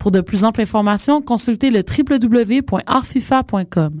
[0.00, 4.00] Pour de plus amples informations, consultez le www.artfifa.com.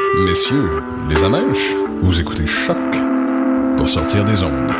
[0.19, 2.77] messieurs, les amèches, vous écoutez Choc
[3.77, 4.71] pour sortir des ondes.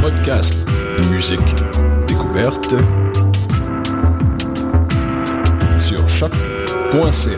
[0.00, 0.54] Podcast,
[1.10, 1.40] musique,
[2.06, 2.74] découverte
[5.78, 7.30] sur choc.ca.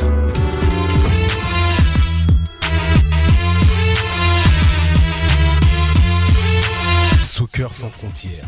[7.23, 8.47] Soccer sans frontières,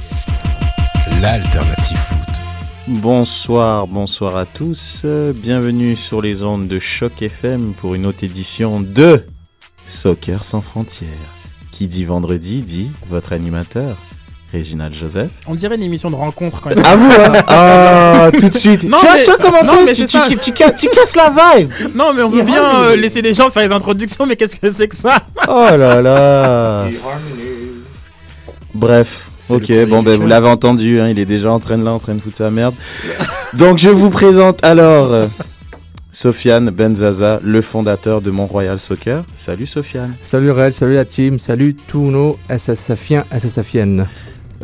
[1.21, 2.18] l'alternative.
[2.89, 5.05] Bonsoir, bonsoir à tous.
[5.35, 9.25] Bienvenue sur les ondes de Choc FM pour une autre édition de
[9.85, 11.09] Soccer sans frontières.
[11.71, 13.99] Qui dit vendredi dit votre animateur,
[14.53, 15.31] Réginald Joseph.
[15.47, 16.83] On dirait une émission de rencontre quand même.
[16.87, 18.85] À vous, hein Ah, tout de suite.
[18.85, 20.25] Non, tu, vois, mais- tu vois comment non, mais tu, c'est tu, ça.
[20.27, 21.29] tu, tu ca- tu casses la
[21.59, 21.71] vibe.
[21.95, 24.71] Non, mais on veut bien euh, laisser les gens faire les introductions, mais qu'est-ce que
[24.73, 25.19] c'est que ça?
[25.47, 26.89] Oh là là.
[28.73, 29.28] Bref.
[29.51, 31.99] Ok, bon ben vous l'avez entendu, hein, il est déjà en train de là, en
[31.99, 32.75] train de foutre sa merde.
[33.55, 35.27] Donc je vous présente alors euh,
[36.11, 39.25] Sofiane Benzaza, le fondateur de Mont-Royal Soccer.
[39.35, 40.15] Salut Sofiane.
[40.23, 44.07] Salut Réel, salut la team, salut tous nos SSFiens, SSFiennes.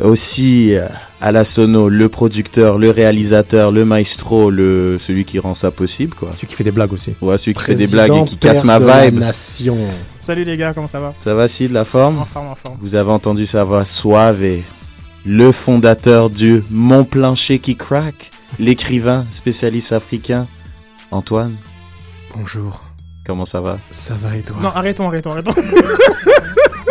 [0.01, 0.87] Aussi euh,
[1.21, 6.13] à la sono, le producteur, le réalisateur, le maestro, le celui qui rend ça possible
[6.13, 6.31] quoi.
[6.35, 7.13] Celui qui fait des blagues aussi.
[7.21, 9.19] Ouais, celui qui fait des blagues et qui casse ma vibe.
[9.19, 9.77] nation.
[10.25, 12.55] Salut les gars, comment ça va Ça va si de la forme En forme, en
[12.55, 12.77] forme.
[12.81, 14.63] Vous avez entendu sa voix suave et
[15.23, 20.47] le fondateur du Mont Plancher qui craque, l'écrivain spécialiste africain,
[21.11, 21.53] Antoine.
[22.35, 22.81] Bonjour,
[23.23, 23.77] Comment ça va?
[23.91, 24.57] Ça va et toi?
[24.59, 25.53] Non, arrêtons, arrêtons, arrêtons.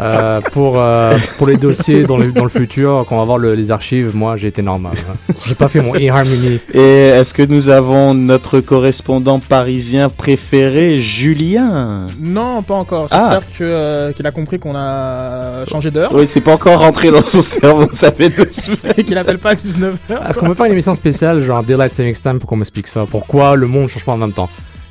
[0.00, 3.38] Euh, pour, euh, pour les dossiers dans le, dans le futur, quand on va voir
[3.38, 4.92] le- les archives, moi j'ai été normal.
[5.10, 5.34] hein.
[5.44, 6.60] J'ai pas fait mon e-harmony.
[6.72, 12.06] Et est-ce que nous avons notre correspondant parisien préféré, Julien?
[12.20, 13.08] Non, pas encore.
[13.10, 13.30] Ah.
[13.40, 17.10] J'espère que, euh, qu'il a compris qu'on a changé d'heure Oui, c'est pas encore rentré
[17.10, 18.78] dans son cerveau, ça fait deux semaines.
[18.96, 20.28] et qu'il appelle pas à 19h.
[20.28, 23.04] Est-ce qu'on peut faire une émission spéciale, genre Daylight Saving Time, pour qu'on m'explique ça?
[23.10, 24.48] Pourquoi le monde change pas en même temps?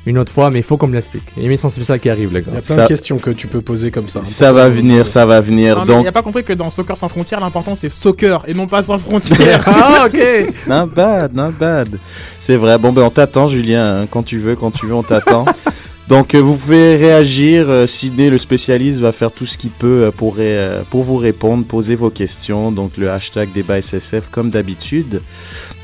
[0.08, 1.24] Une autre fois, mais il faut qu'on me l'explique.
[1.36, 2.58] Une émission spéciale qui arrive, les Il y gars.
[2.58, 4.20] a plein Ça- de questions que tu peux poser comme ça.
[4.20, 4.24] hein.
[4.24, 5.76] Ça va venir, ça va venir.
[5.76, 8.42] Non, mais il Donc, a pas compris que dans Soccer sans frontières, l'important c'est soccer
[8.48, 9.62] et non pas sans frontières.
[9.66, 11.98] ah, ok not bad, not bad.
[12.38, 12.78] C'est vrai.
[12.78, 14.02] Bon, ben, on t'attend, Julien.
[14.02, 14.06] hein.
[14.10, 15.44] Quand tu veux, quand tu veux, on t'attend.
[16.08, 17.66] Donc, euh, vous pouvez réagir.
[17.68, 21.16] Euh, Sidney, le spécialiste, va faire tout ce qu'il peut euh, pour, euh, pour vous
[21.18, 22.72] répondre, poser vos questions.
[22.72, 25.20] Donc, le hashtag débat SSF, comme d'habitude.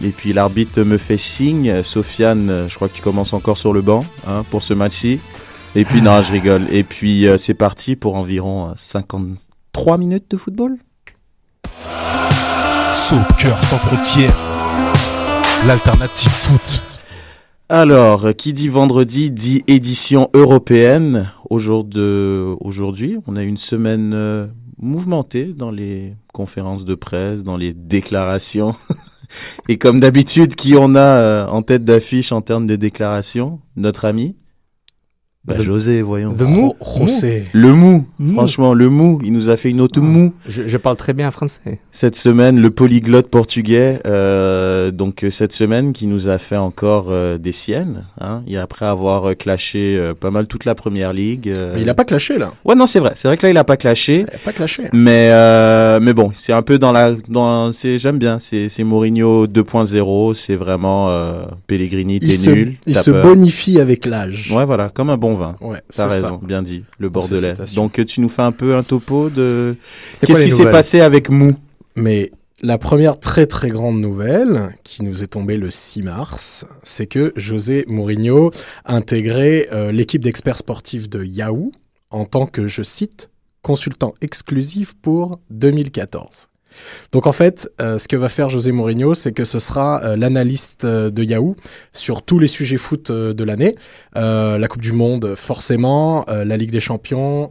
[0.05, 1.71] Et puis, l'arbitre me fait signe.
[1.71, 4.75] Euh, Sofiane, euh, je crois que tu commences encore sur le banc hein, pour ce
[4.75, 5.19] match-ci.
[5.75, 6.67] Et puis, non, je rigole.
[6.71, 10.77] Et puis, euh, c'est parti pour environ euh, 53 minutes de football.
[12.93, 14.37] Soccer sans frontières,
[15.67, 16.83] l'alternative foot.
[17.69, 21.31] Alors, euh, qui dit vendredi dit édition européenne.
[21.51, 24.47] Aujourd'hui, on a une semaine euh,
[24.79, 28.75] mouvementée dans les conférences de presse, dans les déclarations.
[29.69, 34.05] Et comme d'habitude, qui on a euh, en tête d'affiche en termes de déclarations Notre
[34.05, 34.37] ami?
[35.47, 36.33] Bah, José, voyons.
[36.33, 37.45] The Mou José.
[37.53, 38.33] Le mou, Mou.
[38.33, 40.33] franchement, le mou, il nous a fait une autre mou.
[40.49, 41.81] je, je parle très bien français.
[41.91, 47.09] Cette semaine, le polyglotte portugais, euh, donc euh, cette semaine qui nous a fait encore
[47.11, 51.13] euh, des siennes, hein, et après avoir euh, clashé euh, pas mal toute la première
[51.13, 51.51] ligue.
[51.51, 51.73] euh.
[51.75, 52.55] Mais il a pas clashé là.
[52.65, 54.53] Ouais, non, c'est vrai, c'est vrai que là il a pas clashé, Il a pas
[54.53, 54.85] clashé.
[54.95, 58.83] mais euh, mais bon, c'est un peu dans la, dans, c'est j'aime bien, c'est c'est
[58.85, 63.27] Mourinho 2.0, c'est vraiment euh, Pellegrini, t'es se, nul, il se peur.
[63.27, 64.51] bonifie avec l'âge.
[64.51, 65.57] Ouais, voilà, comme un bon vin.
[65.61, 66.47] Ouais, T'as raison, ça.
[66.47, 67.55] bien dit, le bordelais.
[67.75, 69.77] Donc euh, tu nous fais un peu un topo de
[70.21, 71.55] qu'est-ce qui s'est passé avec Mou
[71.97, 72.31] Mais
[72.63, 77.33] la première très très grande nouvelle qui nous est tombée le 6 mars, c'est que
[77.37, 78.51] José Mourinho
[78.85, 81.73] a intégré euh, l'équipe d'experts sportifs de Yahoo
[82.11, 83.31] en tant que, je cite,
[83.63, 86.49] consultant exclusif pour 2014.
[87.13, 90.17] Donc en fait, euh, ce que va faire José Mourinho, c'est que ce sera euh,
[90.17, 91.57] l'analyste euh, de Yahoo
[91.93, 93.75] sur tous les sujets foot de l'année.
[94.15, 97.51] La Coupe du Monde, forcément, la Ligue des Champions,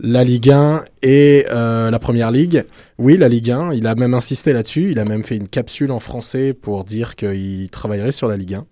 [0.00, 2.64] la Ligue 1 et la Première Ligue.
[2.98, 4.90] Oui, la Ligue 1, il a même insisté là-dessus.
[4.90, 8.54] Il a même fait une capsule en français pour dire qu'il travaillerait sur la Ligue
[8.54, 8.66] 1.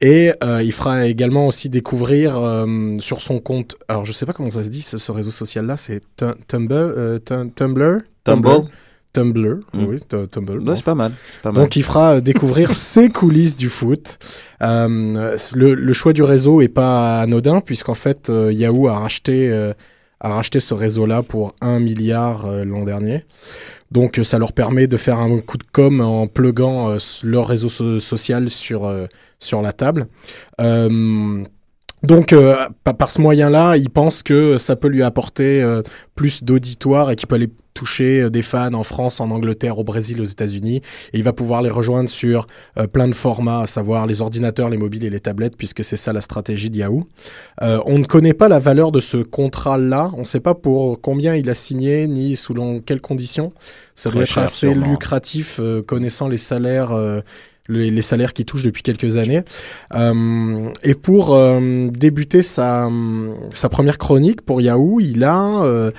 [0.00, 0.32] Et
[0.62, 2.36] il fera également aussi découvrir
[3.00, 6.00] sur son compte, alors je sais pas comment ça se dit ce, réseau social-là, c'est
[6.16, 8.68] Tu- Tumblr, Tu- Tumblr, Tumblr
[9.20, 9.84] Tumblr, Mm.
[9.86, 10.60] oui, Tu- Tumblr.
[10.60, 10.74] Bon.
[10.76, 11.62] c'est pas mal, c'est pas mal.
[11.62, 14.18] Donc il fera euh, découvrir ses coulisses du foot.
[14.62, 19.50] Euh, le, le choix du réseau est pas anodin puisqu'en fait euh, Yahoo a racheté,
[19.50, 19.72] euh,
[20.20, 23.24] a racheté ce réseau-là pour 1 milliard l'an dernier.
[23.90, 28.00] Donc ça leur permet de faire un coup de com en pluguant leur réseau so-
[28.00, 28.92] social sur,
[29.38, 30.08] sur la table.
[32.02, 32.54] Donc, euh,
[32.84, 35.82] pa- par ce moyen-là, il pense que ça peut lui apporter euh,
[36.14, 39.84] plus d'auditoire et qu'il peut aller toucher euh, des fans en France, en Angleterre, au
[39.84, 40.78] Brésil, aux États-Unis.
[41.12, 42.46] Et il va pouvoir les rejoindre sur
[42.78, 45.96] euh, plein de formats, à savoir les ordinateurs, les mobiles et les tablettes, puisque c'est
[46.04, 47.04] ça la stratégie de Yahoo.
[47.62, 50.10] Euh, on ne connaît pas la valeur de ce contrat-là.
[50.16, 53.52] On ne sait pas pour combien il a signé, ni selon quelles conditions.
[53.94, 54.90] Ça Très doit être cher, assez sûrement.
[54.90, 56.92] lucratif, euh, connaissant les salaires.
[56.92, 57.20] euh,
[57.68, 59.42] les, les salaires qu'il touche depuis quelques années.
[59.92, 62.88] Euh, et pour euh, débuter sa,
[63.52, 65.90] sa première chronique pour Yahoo, il a, euh,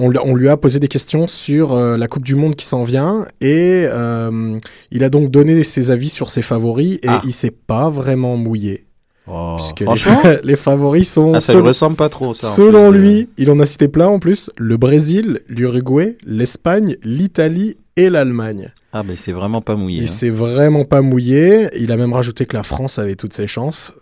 [0.00, 2.66] on, lui- on lui a posé des questions sur euh, la Coupe du Monde qui
[2.66, 4.58] s'en vient et euh,
[4.90, 7.20] il a donc donné ses avis sur ses favoris et Ah.
[7.24, 8.84] il s'est pas vraiment mouillé.
[9.32, 12.48] Oh, puisque les, franchement, les favoris sont, ah, ça lui selon, ressemble pas trop ça.
[12.48, 13.02] selon plus, euh.
[13.02, 18.72] lui, il en a cité plein en plus, le Brésil, l'Uruguay, l'Espagne, l'Italie et l'Allemagne.
[18.92, 19.98] Ah, mais c'est vraiment pas mouillé.
[19.98, 20.06] Il hein.
[20.08, 21.68] s'est vraiment pas mouillé.
[21.78, 23.92] Il a même rajouté que la France avait toutes ses chances.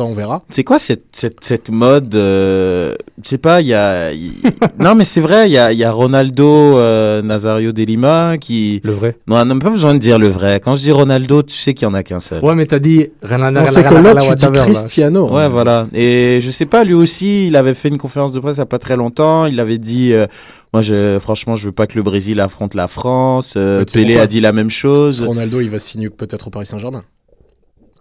[0.00, 0.42] Ça, on verra.
[0.48, 4.10] C'est quoi cette, cette, cette mode euh, Je sais pas, il y a.
[4.78, 8.38] non, mais c'est vrai, il y a, il y a Ronaldo euh, Nazario de Lima
[8.38, 8.80] qui.
[8.82, 9.18] Le vrai.
[9.26, 10.58] Non, on n'a même pas besoin de dire le vrai.
[10.58, 12.42] Quand je dis Ronaldo, tu sais qu'il y en a qu'un seul.
[12.42, 15.30] Ouais, mais t'as dit c'est que l'autre, tu dis Cristiano.
[15.30, 15.86] Ouais, voilà.
[15.92, 18.62] Et je sais pas, lui aussi, il avait fait une conférence de presse il y
[18.62, 19.44] a pas très longtemps.
[19.44, 20.26] Il avait dit, euh,
[20.72, 23.52] moi, je, franchement, je veux pas que le Brésil affronte la France.
[23.58, 25.20] Euh, Mais tu sais Pelé pourquoi a dit la même chose.
[25.20, 27.04] Ronaldo, il va signer peut-être au Paris Saint-Germain.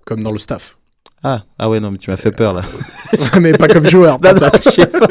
[0.05, 0.77] Comme dans le staff.
[1.23, 2.61] Ah, ah ouais, non, mais tu m'as fait peur là.
[3.41, 4.19] Mais pas comme joueur.
[4.23, 4.63] Non, non, peut-être.
[4.63, 5.07] je sais pas.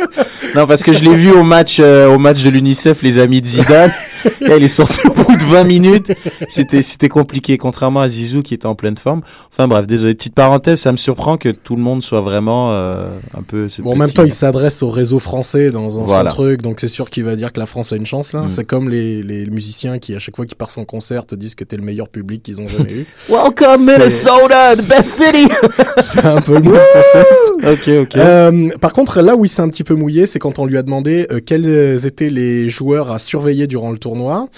[0.54, 3.42] Non, parce que je l'ai vu au match, euh, au match de l'UNICEF, les amis
[3.42, 3.92] de Zidane.
[4.40, 6.12] Là, il est sorti au bout de 20 minutes.
[6.48, 9.20] C'était, c'était compliqué, contrairement à Zizou qui était en pleine forme.
[9.52, 10.14] Enfin bref, désolé.
[10.14, 13.68] Petite parenthèse, ça me surprend que tout le monde soit vraiment euh, un peu.
[13.80, 16.30] Bon, en même temps, il s'adresse au réseau français dans un Voilà.
[16.30, 18.42] son truc, donc c'est sûr qu'il va dire que la France a une chance là.
[18.42, 18.48] Mm.
[18.48, 21.54] C'est comme les, les musiciens qui, à chaque fois qu'ils partent en concert, te disent
[21.54, 23.06] que t'es le meilleur public qu'ils ont jamais eu.
[23.28, 25.48] Welcome Minnesota, the best city.
[26.02, 27.30] c'est un peu le même concept.
[27.64, 28.16] ok, ok.
[28.16, 30.76] Euh, par contre, là où il s'est un petit peu mouillé, c'est quand on lui
[30.78, 34.48] a demandé euh, quels étaient les joueurs à surveiller durant le tournoi.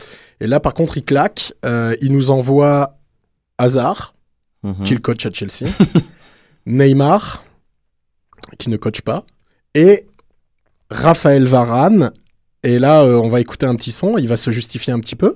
[0.41, 1.53] Et là, par contre, il claque.
[1.65, 2.99] Euh, il nous envoie
[3.59, 4.15] Hazard,
[4.63, 4.85] Mhm.
[4.85, 5.71] qui le coach à Chelsea,
[6.67, 7.43] Neymar,
[8.59, 9.25] qui ne coach pas,
[9.75, 10.07] et
[10.91, 12.11] Raphaël Varane.
[12.63, 14.19] Et là, euh, on va écouter un petit son.
[14.19, 15.33] Il va se justifier un petit peu.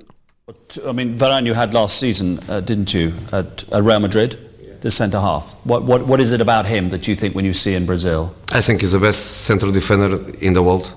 [0.77, 4.37] I mean, Varane, you had last season, uh, didn't you, at, at Real Madrid,
[4.85, 5.55] the centre half?
[5.65, 8.29] What, what, what is it about him that you think when you see in Brazil?
[8.53, 10.93] I think he's the best central defender in the world.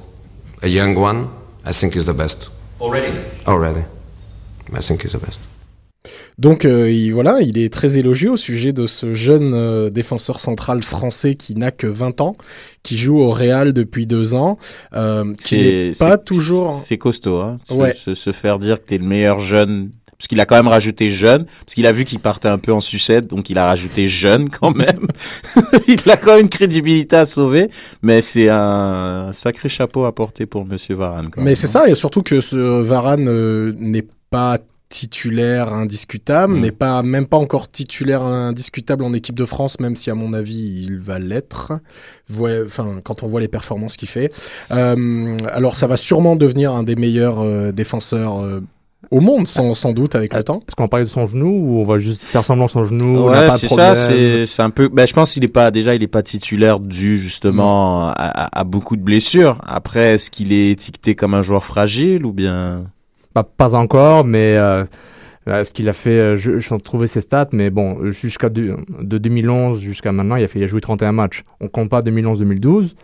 [0.63, 1.29] A young one,
[1.65, 3.13] I think he's the best Already?
[3.47, 3.85] already.
[4.75, 5.41] I think he's the best.
[6.39, 10.39] Donc euh, il, voilà, il est très élogieux au sujet de ce jeune euh, défenseur
[10.39, 12.37] central français qui n'a que 20 ans,
[12.85, 14.57] qui joue au Real depuis deux ans,
[14.95, 16.79] euh, qui n'est C'est- pas toujours...
[16.81, 17.57] C'est costaud, hein.
[17.69, 17.93] Se, Ouais.
[17.95, 19.91] se, se faire dire que t'es le meilleur jeune.
[20.19, 22.73] Parce qu'il a quand même rajouté jeune, parce qu'il a vu qu'il partait un peu
[22.73, 25.07] en sucette, donc il a rajouté jeune quand même.
[25.89, 27.71] il a quand même une crédibilité à sauver,
[28.03, 31.31] mais c'est un sacré chapeau à porter pour Monsieur Varane.
[31.31, 34.59] Quand Mais c'est ça, et surtout que ce Varane euh, n'est pas
[34.89, 36.61] titulaire indiscutable, Mm.
[36.61, 40.33] n'est pas même pas encore titulaire indiscutable en équipe de France, même si à mon
[40.33, 41.73] avis il va l'être.
[42.41, 44.33] Enfin, quand on voit les performances qu'il fait.
[44.71, 48.43] Euh, alors ça va sûrement devenir un des meilleurs euh, défenseurs
[49.11, 50.61] au monde, sans, sans doute avec le temps.
[50.67, 53.27] Est-ce qu'on va parler de son genou ou on va juste faire semblant son genou
[53.29, 54.89] Ouais, pas de c'est ça, c'est c'est un peu.
[54.89, 58.61] Ben, je pense qu'il est pas déjà, il est pas titulaire dû justement à, à-
[58.61, 59.61] à beaucoup de blessures.
[59.67, 62.85] Après, est-ce qu'il est étiqueté comme un joueur fragile ou bien?
[63.35, 64.85] Pas, pas encore, mais euh,
[65.47, 67.49] euh, ce qu'il a fait, euh, je, je suis en train de trouver ses stats,
[67.53, 70.81] mais bon, euh, jusqu'à deux- de 2011 jusqu'à maintenant, il a, fait, il a joué
[70.81, 71.45] 31 matchs.
[71.61, 72.95] On compte pas 2011-2012,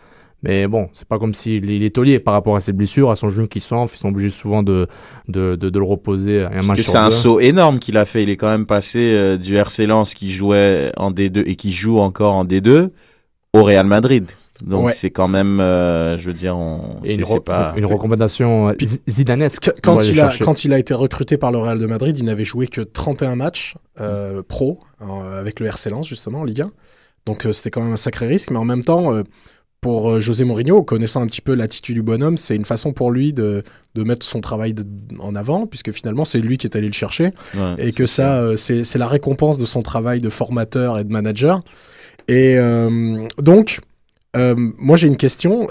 [0.45, 3.17] mais bon, c'est pas comme s'il il est taulier par rapport à ses blessures, à
[3.17, 4.87] son genou qui s'enfle, ils sont obligés souvent de,
[5.29, 8.05] de, de, de le reposer un Parce match que c'est un saut énorme qu'il a
[8.05, 8.23] fait.
[8.23, 11.73] Il est quand même passé euh, du RC Lens qui jouait en D2 et qui
[11.73, 12.91] joue encore en D2
[13.55, 14.31] au Real Madrid.
[14.65, 14.93] Donc Ouais.
[14.93, 17.73] c'est quand même, euh, je veux dire, on, Et une, re- pas.
[17.77, 19.73] une recommandation euh, zi- zidanesque.
[19.83, 22.45] Quand il, a, quand il a été recruté par le Real de Madrid, il n'avait
[22.45, 26.71] joué que 31 matchs euh, pro euh, avec le RC Lens justement en Ligue 1.
[27.27, 29.23] Donc euh, c'était quand même un sacré risque, mais en même temps, euh,
[29.85, 33.11] pour euh, José Mourinho, connaissant un petit peu l'attitude du bonhomme, c'est une façon pour
[33.11, 33.62] lui de,
[33.95, 34.87] de mettre son travail de-
[35.19, 38.38] en avant, puisque finalement c'est lui qui est allé le chercher, Ouais, et que ça,
[38.41, 41.61] euh, c'est la récompense de son travail de formateur et de manager.
[42.29, 43.81] Et euh, donc,
[44.37, 45.69] euh, moi j'ai une question.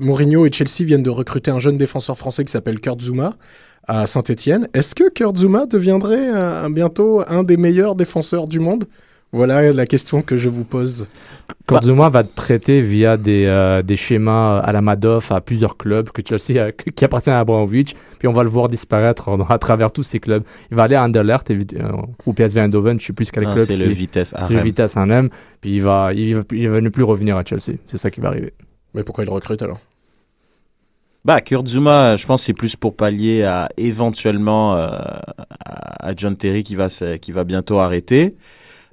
[0.00, 3.36] Mourinho et Chelsea viennent de recruter un jeune défenseur français qui s'appelle Kurt Zouma
[3.86, 4.66] à Saint-Etienne.
[4.74, 8.86] Est-ce que Kurt Zouma deviendrait bientôt un des meilleurs défenseurs du monde?
[9.30, 11.08] Voilà la question que je vous pose.
[11.66, 15.76] Kurt Zouma va être prêté via des, euh, des schémas à la Madoff à plusieurs
[15.76, 17.94] clubs que Chelsea a- qui appartiennent à Abramovich.
[18.18, 20.44] Puis on va le voir disparaître à travers tous ces clubs.
[20.70, 21.56] Il va aller à Anderlecht euh,
[22.24, 23.66] ou PSV Eindhoven, je sais plus quel Ah, club.
[23.66, 24.60] c'est le Vitesse C'est le.
[24.60, 25.28] Vitesse Arnhem.
[25.60, 27.76] Puis il va, il, va, il va ne plus revenir à Chelsea.
[27.86, 28.54] C'est ça qui va arriver.
[28.94, 29.78] Mais pourquoi il le recrute alors?
[31.26, 34.88] Bah, Kurt Zuma, je pense que c'est plus pour pallier à éventuellement euh,
[36.00, 36.88] à John Terry qui va,
[37.20, 38.36] qui va bientôt arrêter.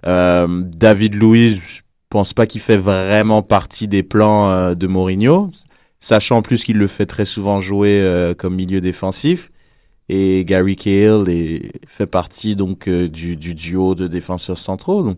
[0.07, 0.47] Euh,
[0.77, 5.49] David Luiz, je pense pas qu'il fait vraiment partie des plans euh, de Mourinho,
[5.99, 9.51] sachant en plus qu'il le fait très souvent jouer euh, comme milieu défensif.
[10.07, 15.01] Et Gary Cahill est, fait partie donc euh, du, du duo de défenseurs centraux.
[15.01, 15.17] Donc,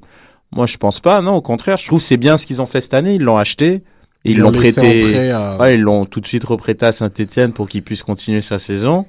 [0.55, 1.21] moi, je pense pas.
[1.21, 3.15] Non, au contraire, je trouve que c'est bien ce qu'ils ont fait cette année.
[3.15, 3.83] Ils l'ont acheté.
[4.23, 5.01] Et ils l'ont prêté.
[5.11, 8.39] prêt à- Ouais, ils l'ont tout de suite reprêté à Saint-Etienne pour qu'il puisse continuer
[8.41, 9.05] sa saison.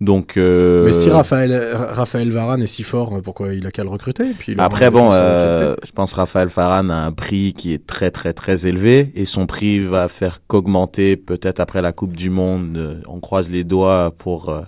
[0.00, 3.90] Donc, euh, Mais si Raphaël, Raphaël Varane est si fort, pourquoi il a qu'à le
[3.90, 8.10] recruter puis après, bon, euh, je pense Raphaël Varane a un prix qui est très,
[8.10, 12.78] très, très élevé et son prix va faire qu'augmenter peut-être après la Coupe du Monde.
[12.78, 14.62] Euh, On croise les doigts pour euh,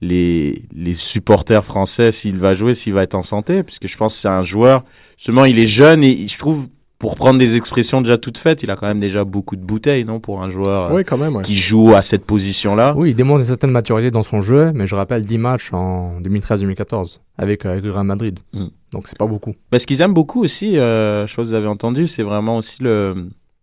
[0.00, 4.14] les, les supporters français s'il va jouer, s'il va être en santé, puisque je pense
[4.14, 4.84] que c'est un joueur,
[5.18, 6.68] justement, il est jeune et je trouve,
[7.02, 10.04] pour prendre des expressions déjà toutes faites, il a quand même déjà beaucoup de bouteilles,
[10.04, 11.34] non, pour un joueur euh, Oui, quand même.
[11.34, 11.42] ouais.
[11.42, 12.94] qui joue à cette position-là.
[12.96, 16.20] Oui, il démontre une certaine maturité dans son jeu, mais je rappelle 10 matchs en
[16.20, 18.38] 2013-2014 avec, euh, avec le Real Madrid.
[18.52, 18.66] Mm.
[18.92, 19.52] Donc c'est pas beaucoup.
[19.68, 22.80] Parce qu'ils aiment beaucoup aussi, euh, je pas si vous avez entendu, c'est vraiment aussi
[22.84, 23.14] le.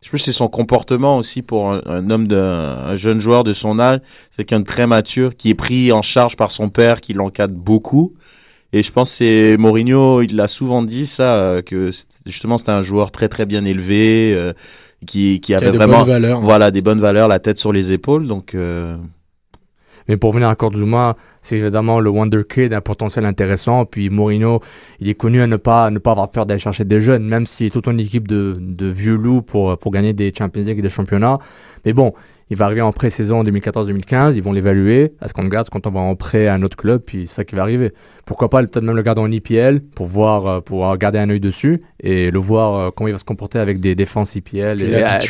[0.03, 3.46] Je pense que c'est son comportement aussi pour un, un homme, de, un jeune joueur
[3.46, 4.01] de son âge.
[4.31, 7.55] C'est quelqu'un de très mature, qui est pris en charge par son père, qui l'encadre
[7.55, 8.15] beaucoup.
[8.71, 12.57] Et je pense que c'est Mourinho, il l'a souvent dit ça, euh, que c'est- justement
[12.57, 14.53] c'était un joueur très très bien élevé, euh,
[15.07, 16.41] qui, qui avait de vraiment bonnes valeurs.
[16.41, 18.27] voilà, des bonnes valeurs, la tête sur les épaules.
[18.27, 18.95] Donc, euh,
[20.07, 23.85] Mais pour venir à Zuma, c'est évidemment le Wonder Kid, un potentiel intéressant.
[23.85, 24.59] Puis Mourinho,
[24.99, 27.23] il est connu à ne pas, à ne pas avoir peur d'aller chercher des jeunes,
[27.23, 30.63] même s'il est toute une équipe de, de vieux loups pour, pour gagner des Champions
[30.63, 31.38] League et des championnats.
[31.85, 32.13] Mais bon,
[32.49, 35.13] il va arriver en pré-saison en 2014-2015, ils vont l'évaluer.
[35.21, 37.35] Est-ce qu'on le garde, est-ce qu'on t'envoie en prêt à un autre club, puis c'est
[37.35, 37.93] ça qui va arriver.
[38.25, 41.39] Pourquoi pas peut-être même le garder en IPL pour voir, euh, pour garder un œil
[41.39, 44.87] dessus et le voir euh, comment il va se comporter avec des défenses IPL et
[44.87, 45.21] des au attaques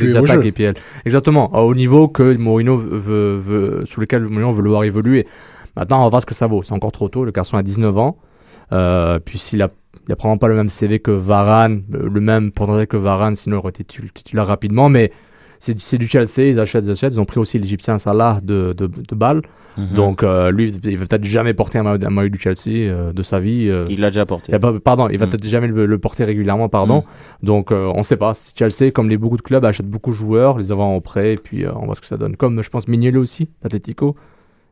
[0.41, 0.45] jeu.
[0.45, 0.73] IPL.
[1.05, 5.27] Exactement, haut niveau que Mourinho veut, veut, sous lequel Mourinho veut le voir évoluer.
[5.75, 6.63] Maintenant, on va voir ce que ça vaut.
[6.63, 7.23] C'est encore trop tôt.
[7.25, 8.17] Le garçon a 19 ans.
[8.71, 9.69] Euh, puis s'il a,
[10.07, 13.35] il a probablement pas le même CV que Varane, euh, le même potentiel que Varane,
[13.35, 14.89] sinon il aurait été titu- titulaire rapidement.
[14.89, 15.11] Mais
[15.59, 17.13] c'est du- Chelsea, ils achètent, ils achètent.
[17.13, 19.41] Ils ont pris aussi l'Égyptien Salah de, de, de Bâle.
[19.77, 19.87] Mhm.
[19.95, 23.13] Donc euh, lui, il va peut-être jamais porter un maillot, un maillot du Chelsea euh,
[23.13, 23.67] de sa vie.
[23.69, 23.85] euh.
[23.89, 24.57] il l'a déjà porté.
[24.83, 25.29] Pardon, il va Mm.
[25.29, 27.03] peut-être jamais le, le porter régulièrement, pardon.
[27.43, 28.33] Donc, euh, on sait pas.
[28.57, 31.37] Chelsea, comme les beaucoup de clubs, achètent beaucoup de joueurs, les avant en prêt, et
[31.37, 32.35] puis on voit ce que ça donne.
[32.35, 34.15] Comme, je pense, Mignolet aussi, d'Atletico.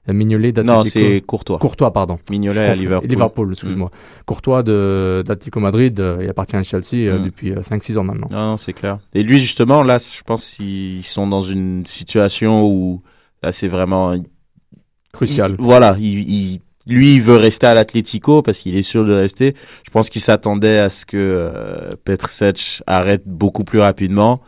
[0.10, 0.78] Euh, Mignolet d'Atletico.
[0.78, 1.58] Non, c'est Courtois.
[1.60, 2.18] Courtois, pardon.
[2.30, 2.74] Mignolet à.
[2.76, 3.10] Liverpool.
[3.10, 3.92] Liverpool, excuse-moi.
[4.26, 7.24] Courtois de- d'Atletico Madrid, euh, il appartient à Chelsea euh, Mm.
[7.26, 8.28] depuis 5-6 ans maintenant.
[8.32, 9.00] Non, non, c'est clair.
[9.14, 13.02] Et lui, justement, là, je pense qu'ils sont dans une situation où,
[13.44, 14.16] là, c'est vraiment...
[15.14, 15.52] Crucial.
[15.58, 19.12] il- voilà, il, il- lui, il veut rester à l'Atlético parce qu'il est sûr de
[19.12, 19.56] rester.
[19.86, 24.40] Je pense qu'il s'attendait à ce que euh, Petr Sech arrête beaucoup plus rapidement.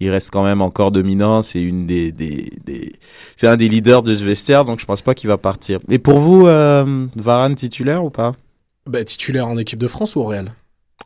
[0.00, 1.42] Il reste quand même encore dominant.
[1.42, 2.92] C'est une des, des, des-
[3.36, 5.78] c'est un des leaders de ce vestiaire, donc je pense pas qu'il va partir.
[5.88, 8.32] Et pour vous, euh, Varane titulaire ou pas?
[8.86, 10.52] Bah, titulaire en équipe de France ou au Real?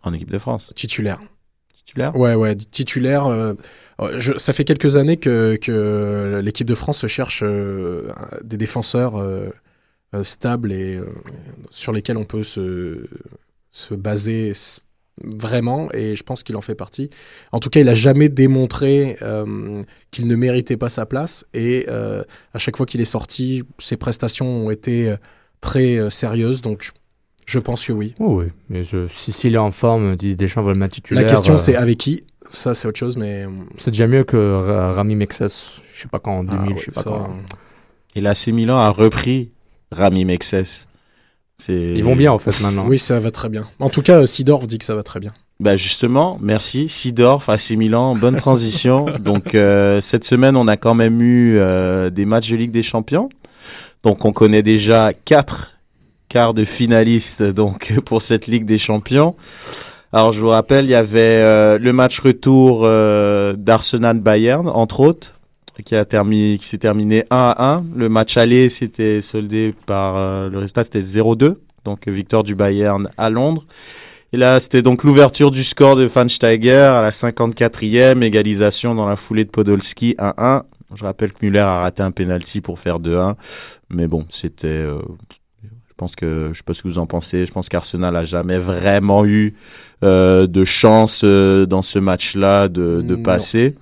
[0.02, 0.72] En équipe de France.
[0.76, 1.20] Titulaire.
[1.74, 2.16] Titulaire?
[2.16, 3.26] Ouais, ouais, titulaire.
[3.26, 3.54] euh,
[4.18, 8.10] je- ça fait quelques années que, que l'équipe de France cherche euh,
[8.42, 9.22] des défenseurs
[10.22, 11.00] stables et
[11.70, 13.04] sur lesquels on peut se,
[13.70, 14.52] se baser
[15.22, 17.10] vraiment, et je pense qu'il en fait partie.
[17.52, 21.86] En tout cas, il a jamais démontré euh, qu'il ne méritait pas sa place, et
[21.88, 25.16] euh, à chaque fois qu'il est sorti, ses prestations ont été euh,
[25.60, 26.90] très euh, sérieuses, donc
[27.46, 28.14] je pense que oui.
[28.18, 31.24] Oh oui, mais je, si s'il est en forme, Deschamps va le mettre titulaire.
[31.24, 32.24] La question, euh, c'est avec qui?
[32.50, 33.46] Ça, c'est autre chose, mais.
[33.78, 36.78] C'est déjà mieux que Ra- Rami Mexes, je sais pas quand, en Ah 2000, ouais,
[36.78, 37.36] je sais pas ça, quand.
[38.16, 39.50] Et l'AC Milan a repris
[39.92, 40.86] Rami Mexes.
[41.58, 41.92] C'est...
[41.94, 42.84] Ils vont bien en fait maintenant.
[42.88, 43.66] Oui, ça va très bien.
[43.78, 45.32] En tout cas, Sidorf dit que ça va très bien.
[45.60, 46.88] Bah justement, merci.
[46.88, 49.06] Sidorf, AC Milan, bonne transition.
[49.20, 52.82] Donc euh, cette semaine, on a quand même eu euh, des matchs de Ligue des
[52.82, 53.28] Champions.
[54.02, 55.74] Donc on connaît déjà quatre
[56.28, 59.36] quarts de finalistes donc pour cette Ligue des Champions.
[60.12, 65.00] Alors je vous rappelle, il y avait euh, le match retour euh, d'Arsenal Bayern entre
[65.00, 65.33] autres
[65.82, 67.84] qui a terminé qui s'est terminé 1 à 1.
[67.96, 71.56] Le match aller s'était soldé par euh, le résultat c'était 0-2.
[71.84, 73.64] Donc victoire du Bayern à Londres.
[74.32, 79.06] Et là, c'était donc l'ouverture du score de Van Steiger à la 54e, égalisation dans
[79.06, 80.62] la foulée de Podolski 1-1.
[80.92, 83.34] Je rappelle que Müller a raté un penalty pour faire 2-1,
[83.90, 84.98] mais bon, c'était euh,
[85.62, 88.24] je pense que je sais pas ce que vous en pensez, je pense qu'Arsenal a
[88.24, 89.54] jamais vraiment eu
[90.02, 93.74] euh, de chance euh, dans ce match-là de, de Non.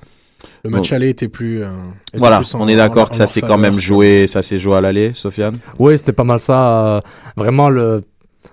[0.64, 0.96] Le match Bon.
[0.96, 1.62] aller était plus.
[1.62, 1.68] euh,
[2.08, 4.58] était Voilà, plus en- on est d'accord que ça s'est quand même joué, ça s'est
[4.58, 5.58] joué à l'aller, Sofiane?
[5.78, 6.96] Oui, c'était pas mal ça.
[6.96, 7.00] euh,
[7.36, 8.02] vraiment, le...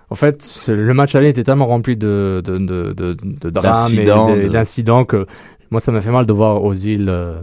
[0.10, 4.30] en fait, le match aller était tellement rempli de, de, de, de, de drames D'incidents,
[4.36, 5.26] et de- de- d'incidents que
[5.72, 7.36] moi, ça m'a fait mal de voir Ozil euh,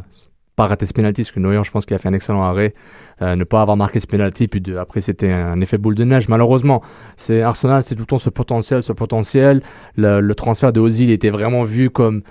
[0.57, 2.73] pas rater ce penalty, parce que Neuer, je pense qu'il a fait un excellent arrêt,
[3.21, 6.29] euh, ne pas avoir marqué ce penalty, puis après, c'était un effet boule de neige.
[6.29, 6.83] Malheureusement,
[7.17, 9.63] c'est Arsenal, c'est tout le temps ce potentiel, ce potentiel.
[9.97, 12.23] Le, transfert de Ozil était vraiment vu comme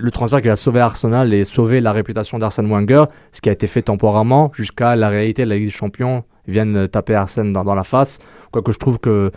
[0.00, 3.52] le transfert qui a sauvé Arsenal et sauvé la réputation d'Arsène Wenger, ce qui a
[3.52, 7.74] été fait temporairement jusqu'à la réalité de la Ligue des Champions viennent taper Arsène dans,
[7.74, 8.20] la face.
[8.52, 9.32] Quoique je trouve que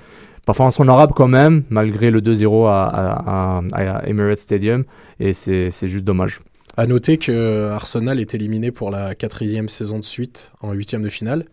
[0.45, 4.83] performance honorable quand même, malgré le 2-0 à, à- à- à Emirates Stadium,
[5.19, 6.39] et c'est juste dommage.
[6.79, 11.09] À noter que Arsenal est éliminé pour la quatrième saison de suite en huitième de
[11.09, 11.43] finale.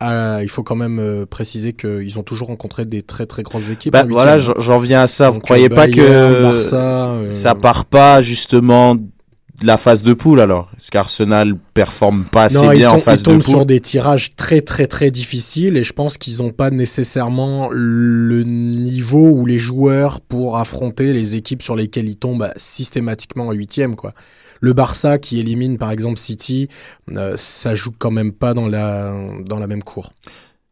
[0.00, 3.68] Ah, il faut quand même euh, préciser qu'ils ont toujours rencontré des très très grosses
[3.68, 3.92] équipes.
[3.92, 5.28] Bah, voilà, j'en viens à ça.
[5.28, 10.02] Vous Donc, croyez euh, pas que Barça, euh, ça part pas justement de la phase
[10.02, 10.70] de poule alors?
[10.78, 13.50] Est-ce qu'Arsenal performe pas assez non, ils, bien en tombent- phase ils de tombent poule?
[13.50, 18.44] sur des tirages très très très difficiles et je pense qu'ils n'ont pas nécessairement le
[18.44, 23.52] niveau ou les joueurs pour affronter les équipes sur lesquelles ils tombent bah, systématiquement en
[23.52, 24.14] huitième quoi.
[24.60, 26.68] Le Barça qui élimine par exemple City,
[27.10, 29.14] euh, ça joue quand même pas dans la
[29.46, 30.12] dans la même cour.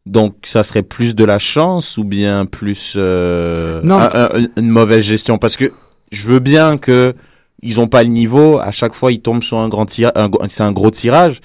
[0.07, 3.99] Donc ça serait plus de la chance ou bien plus euh, Non.
[3.99, 5.39] un- un- une mauvaise gestion?
[5.39, 5.73] Parce que
[6.13, 7.15] je veux bien que
[7.63, 8.59] ils ont pas le niveau.
[8.61, 10.13] À chaque fois, ils tombent sur un grand tirage.
[10.49, 11.41] C'est un gros tirage.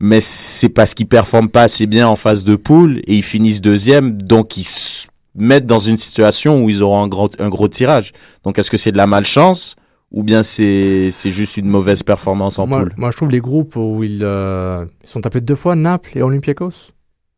[0.00, 3.60] Mais c'est parce qu'ils performent pas assez bien en phase de poule et ils finissent
[3.60, 4.20] deuxième.
[4.20, 8.12] Donc ils se mettent dans une situation où ils auront un gros, un gros tirage.
[8.44, 9.76] Donc est-ce que c'est de la malchance
[10.14, 13.40] ou bien c'est c'est juste une mauvaise performance en moi, poule moi, je trouve les
[13.40, 16.92] groupes où ils, euh, ils sont tapés deux fois, Naples et Olympiakos.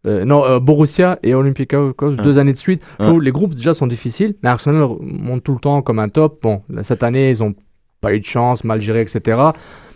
[0.06, 2.82] Euh, non, euh, Borussia et Olympiakos, deux années de suite.
[2.98, 3.06] Ah.
[3.06, 6.42] trouve les groupes déjà sont difficiles, mais Arsenal monte tout le temps comme un top.
[6.42, 7.54] Bon, cette année, ils ont
[8.00, 9.40] pas eu de chance, mal géré, etc.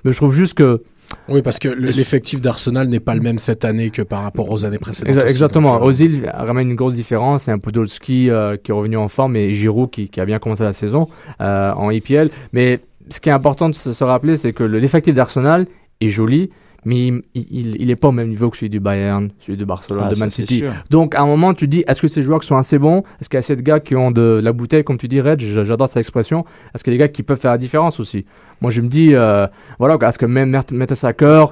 [0.05, 0.83] Mais je trouve juste que
[1.29, 4.51] Oui, parce que le- l'effectif d'Arsenal n'est pas le même cette année que par rapport
[4.51, 5.15] aux années précédentes.
[5.15, 5.73] Exa- aussi, exactement.
[5.75, 7.45] donc, euh, Ozil ramène une grosse différence.
[7.45, 10.39] C'est un Podolski euh, qui est revenu en forme et Giroud qui, qui a bien
[10.39, 11.07] commencé la saison
[11.41, 12.31] euh, en IPL.
[12.53, 15.67] Mais ce qui est important de se, rappeler, c'est que le- l'effectif d'Arsenal
[16.01, 16.51] est joli,
[16.85, 19.65] mais il, il, il est pas au même niveau que celui du Bayern, celui de
[19.65, 20.65] Barcelone, Ah, de Man City.
[20.91, 23.03] Donc à un moment, tu te dis, est-ce que ces joueurs qui sont assez bons
[23.21, 25.21] Est-ce qu'il y a assez de gars qui ont de la bouteille, comme tu dis,
[25.21, 26.45] Red J'adore cette expression.
[26.75, 28.25] Est-ce qu'il y a des gars qui peuvent faire la différence aussi?
[28.61, 29.47] Moi, je me dis, euh,
[29.79, 31.47] voilà, est-ce que même Mert- Mertesacker,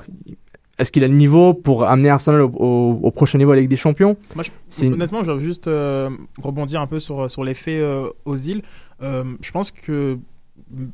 [0.78, 3.60] est-ce qu'il a le niveau pour amener Arsenal au, au- au prochain niveau de la
[3.62, 4.16] Ligue des Champions?
[4.36, 6.08] Moi, je- honnêtement, je veux juste euh,
[6.40, 8.62] rebondir un peu sur, sur l'effet euh, Ozil.
[9.02, 10.18] Euh, je pense que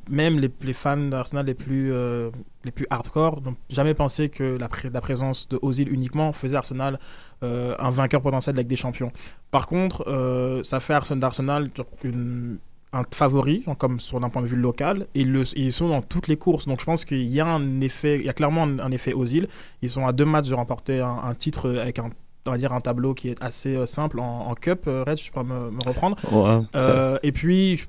[0.09, 2.31] même les, les fans d'Arsenal les plus euh,
[2.65, 6.57] les plus hardcore n'ont jamais pensé que la, pré- la présence de Ozil uniquement faisait
[6.57, 6.99] Arsenal
[7.43, 9.13] euh, un vainqueur potentiel de la Ligue des Champions.
[9.51, 11.69] Par contre, euh, ça fait Arsenal d'Arsenal
[12.05, 12.59] une-
[12.93, 16.01] un favori, comme sur d'un point de vue local, et ils, le- ils sont dans
[16.03, 16.67] toutes les courses.
[16.67, 19.13] Donc je pense qu'il y a un effet, il y a clairement un, un effet
[19.15, 19.49] Ozil.
[19.83, 22.11] Ils sont à deux matchs de remporter un, un titre avec un
[22.47, 24.83] on va dire un tableau qui est assez simple en, en cup.
[24.85, 26.17] Red, je peux me, me reprendre.
[26.31, 27.83] Ouais, Euh, et puis,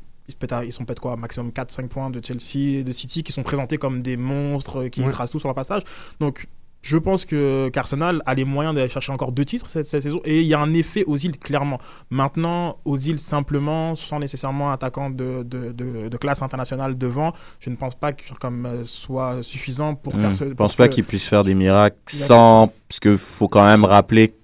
[0.64, 3.78] ils, sont peut-être quoi, maximum 4-5 points de Chelsea et de City, qui sont présentés
[3.78, 5.10] comme des monstres euh, qui Ouais.
[5.10, 5.82] écrasent tout sur leur passage.
[6.20, 6.48] Donc,
[6.82, 10.22] je pense que qu'Arsenal a les moyens d'aller chercher encore deux titres cette, cette saison.
[10.24, 11.80] Et il y a un effet aux îles, clairement.
[12.12, 17.72] Maintenant, aux îles, simplement, sans nécessairement attaquant de, de, de- de classe internationale devant, je
[17.72, 20.94] ne pense pas que comme, euh, soit suffisant pour qu'Arse- Je pour pense pas que-
[20.94, 22.72] qu'il puisse faire des miracles sans.
[22.88, 24.36] Parce qu'il faut quand même rappeler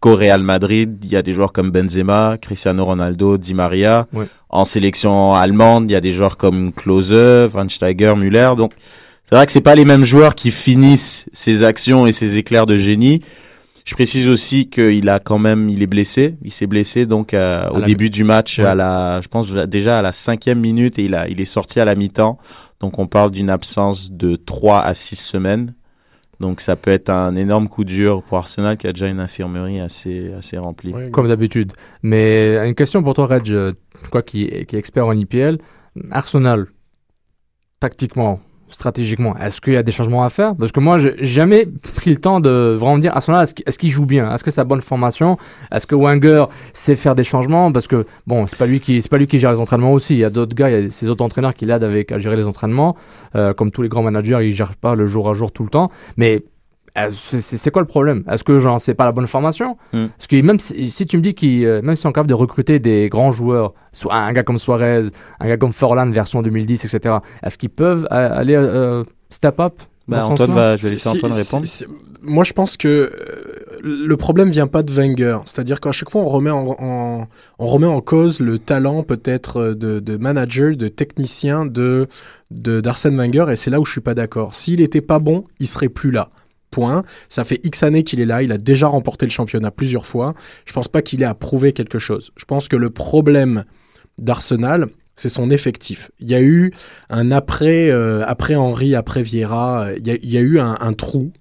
[0.00, 4.06] qu'au Real Madrid, il y a des joueurs comme Benzema, Cristiano Ronaldo, Di Maria.
[4.12, 4.26] Ouais.
[4.48, 8.52] En sélection allemande, il y a des joueurs comme Klose, Van Steiger, Müller.
[8.56, 8.72] Donc,
[9.24, 12.66] c'est vrai que c'est pas les mêmes joueurs qui finissent ces actions et ces éclairs
[12.66, 13.20] de génie.
[13.84, 16.36] Je précise aussi qu'il a quand même, il est blessé.
[16.42, 18.64] Il s'est blessé donc euh, au début du match, Ouais.
[18.64, 21.78] à la, je pense déjà à la cinquième minute et il a, il est sorti
[21.80, 22.38] à la mi-temps.
[22.80, 25.74] Donc on parle d'une absence de 3 à 6 semaines.
[26.40, 29.78] Donc ça peut être un énorme coup dur pour Arsenal qui a déjà une infirmerie
[29.78, 30.94] assez, assez remplie.
[31.12, 31.72] Comme d'habitude.
[32.02, 33.72] Mais une question pour toi, Reg, euh,
[34.10, 35.58] toi qui, qui est expert en IPL.
[36.10, 36.68] Arsenal,
[37.78, 38.40] tactiquement,
[38.70, 40.54] stratégiquement, est-ce qu'il y a des changements à faire?
[40.56, 43.64] Parce que moi, j'ai jamais pris le temps de vraiment me dire Arsenal, est-ce qu'il
[43.66, 44.32] est-ce qu'il joue bien?
[44.34, 45.36] Est-ce que c'est la bonne formation?
[45.72, 47.72] Est-ce que Wenger sait faire des changements?
[47.72, 50.14] Parce que, bon, c'est pas lui qui pas lui qui gère les entraînements aussi.
[50.14, 52.18] Il y a d'autres gars, il y a ces autres entraîneurs qui l'aident avec à
[52.18, 52.96] gérer les entraînements.
[53.34, 55.70] Euh, comme tous les grands managers, ils gèrent pas le jour à jour tout le
[55.70, 55.90] temps.
[56.16, 56.44] Mais
[57.10, 58.24] c'est- c'est quoi le problème?
[58.30, 59.76] Est-ce que genre c'est pas la bonne formation?
[59.92, 60.06] Hmm.
[60.16, 62.34] Parce que même si, si tu me dis qu'ils euh, même s'ils sont capables de
[62.34, 65.02] recruter des grands joueurs, soit un gars comme Suarez,
[65.40, 67.16] un gars comme Forlan version 2010, etc.
[67.42, 69.74] Est-ce qu'ils peuvent euh, aller euh, step up
[70.08, 71.66] Bah, Antoine va, je vais laisser Si- Antoine si- répondre.
[71.66, 71.84] si-
[72.22, 73.10] moi, je pense que euh,
[73.82, 75.38] le problème vient pas de Wenger.
[75.46, 77.26] C'est-à-dire qu'à chaque fois, on remet en, en-
[77.58, 82.08] on remet en cause le talent peut-être de, de manager, de technicien de
[82.50, 84.54] de- d'Arsène Wenger, et c'est là où je suis pas d'accord.
[84.56, 86.30] S'il était pas bon, il serait plus là.
[86.70, 87.02] Point.
[87.28, 88.42] Ça fait X années qu'il est là.
[88.42, 90.34] Il a déjà remporté le championnat plusieurs fois.
[90.64, 92.30] Je pense pas qu'il ait à prouver quelque chose.
[92.36, 93.64] Je pense que le problème
[94.18, 96.10] d'Arsenal, c'est son effectif.
[96.20, 96.72] Il y a eu
[97.08, 101.32] un après, euh, après Henry, après Vieira, il y a, eu un, trou.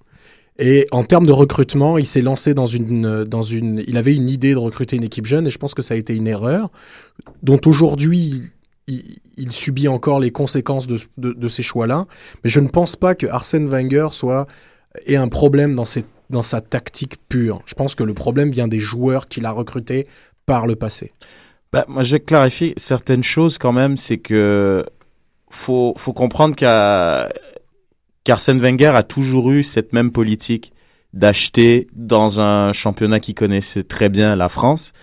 [0.58, 3.84] Et en termes de recrutement, il s'est lancé dans une, dans une.
[3.88, 5.98] Il avait une idée de recruter une équipe jeune et je pense que ça a
[5.98, 6.70] été une erreur,
[7.42, 8.44] dont aujourd'hui
[8.88, 12.08] il, subit encore les conséquences de, de, de ces choix-là.
[12.44, 14.48] Mais je ne pense pas que Arsène Wenger soit
[15.06, 15.86] ait un problème dans,
[16.30, 17.62] dans sa tactique pure.
[17.66, 20.08] Je pense que le problème vient des joueurs qu'il a recrutés
[20.46, 21.14] par le passé.
[21.72, 23.98] Bah, moi, je vais clarifier certaines choses quand même.
[23.98, 24.86] C'est que
[25.50, 30.74] faut, faut comprendre qu'Arsène Wenger a toujours eu cette même politique
[31.14, 34.94] d'acheter dans un championnat qu'il connaissait très bien, la France,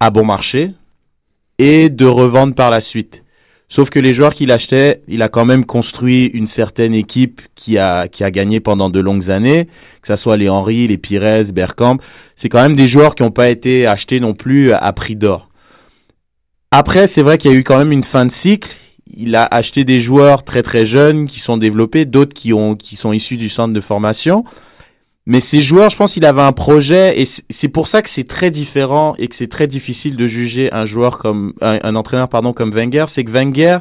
[0.00, 0.74] à bon marché,
[1.58, 3.21] et de revendre par la suite.
[3.72, 7.78] Sauf que les joueurs qu'il achetait, il a quand même construit une certaine équipe qui
[7.78, 9.64] a, qui a gagné pendant de longues années,
[10.02, 11.96] que ça soit les Henry, les Pires, Bergkamp.
[12.36, 15.48] C'est quand même des joueurs qui n'ont pas été achetés non plus à prix d'or.
[16.70, 18.68] Après, c'est vrai qu'il y a eu quand même une fin de cycle.
[19.06, 22.96] Il a acheté des joueurs très très jeunes qui sont développés, d'autres qui ont qui
[22.96, 24.44] sont issus du centre de formation.
[25.26, 28.26] Mais ces joueurs, je pense qu'il avait un projet et c'est- pour ça que c'est
[28.26, 32.52] très différent et que c'est très difficile de juger un joueur comme un, entraîneur pardon
[32.52, 33.78] comme Wenger, c'est que Wenger,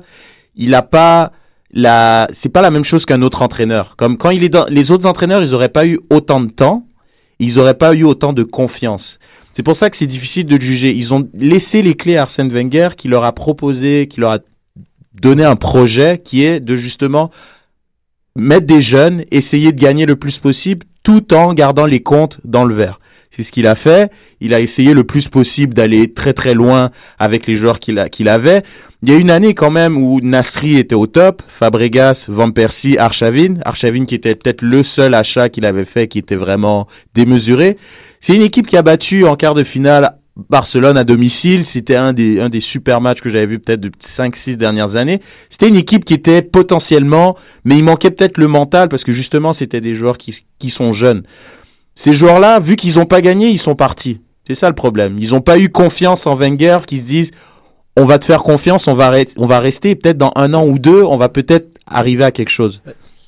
[0.55, 1.31] il a pas
[1.73, 3.95] la c'est pas la même chose qu'un autre entraîneur.
[3.95, 6.85] Comme quand il est dans les autres entraîneurs, ils auraient pas eu autant de temps,
[7.39, 9.17] ils auraient pas eu autant de confiance.
[9.53, 10.93] C'est pour ça que c'est difficile de juger.
[10.93, 14.39] Ils ont laissé les clés à Arsène Wenger qui leur a proposé, qui leur a
[15.19, 17.31] donné un projet qui est de justement
[18.35, 22.65] mettre des jeunes, essayer de gagner le plus possible tout en gardant les comptes dans
[22.65, 22.99] le vert.
[23.31, 24.11] C'est ce qu'il a fait.
[24.41, 28.63] Il a essayé le plus possible d'aller très très loin avec les joueurs qu'il avait.
[29.03, 32.97] Il y a une année quand même où Nasri était au top, Fabregas, Van Persie,
[32.97, 33.55] Arshavin.
[33.63, 37.77] Arshavin qui était peut-être le seul achat qu'il avait fait qui était vraiment démesuré.
[38.19, 40.17] C'est une équipe qui a battu en quart de finale
[40.49, 41.65] Barcelone à domicile.
[41.65, 45.19] C'était un des, un des super matchs que j'avais vu peut-être de 5-6 dernières années.
[45.49, 49.53] C'était une équipe qui était potentiellement, mais il manquait peut-être le mental parce que justement
[49.53, 51.23] c'était des joueurs qui, qui sont jeunes.
[51.95, 54.21] Ces joueurs-là, vu qu'ils n'ont pas gagné, ils sont partis.
[54.47, 55.17] C'est ça le problème.
[55.19, 57.31] Ils n'ont pas eu confiance en Wenger qui se disent
[57.97, 60.79] on va te faire confiance, on va, on va rester, peut-être dans un an ou
[60.79, 62.81] deux, on va peut-être arriver à quelque chose.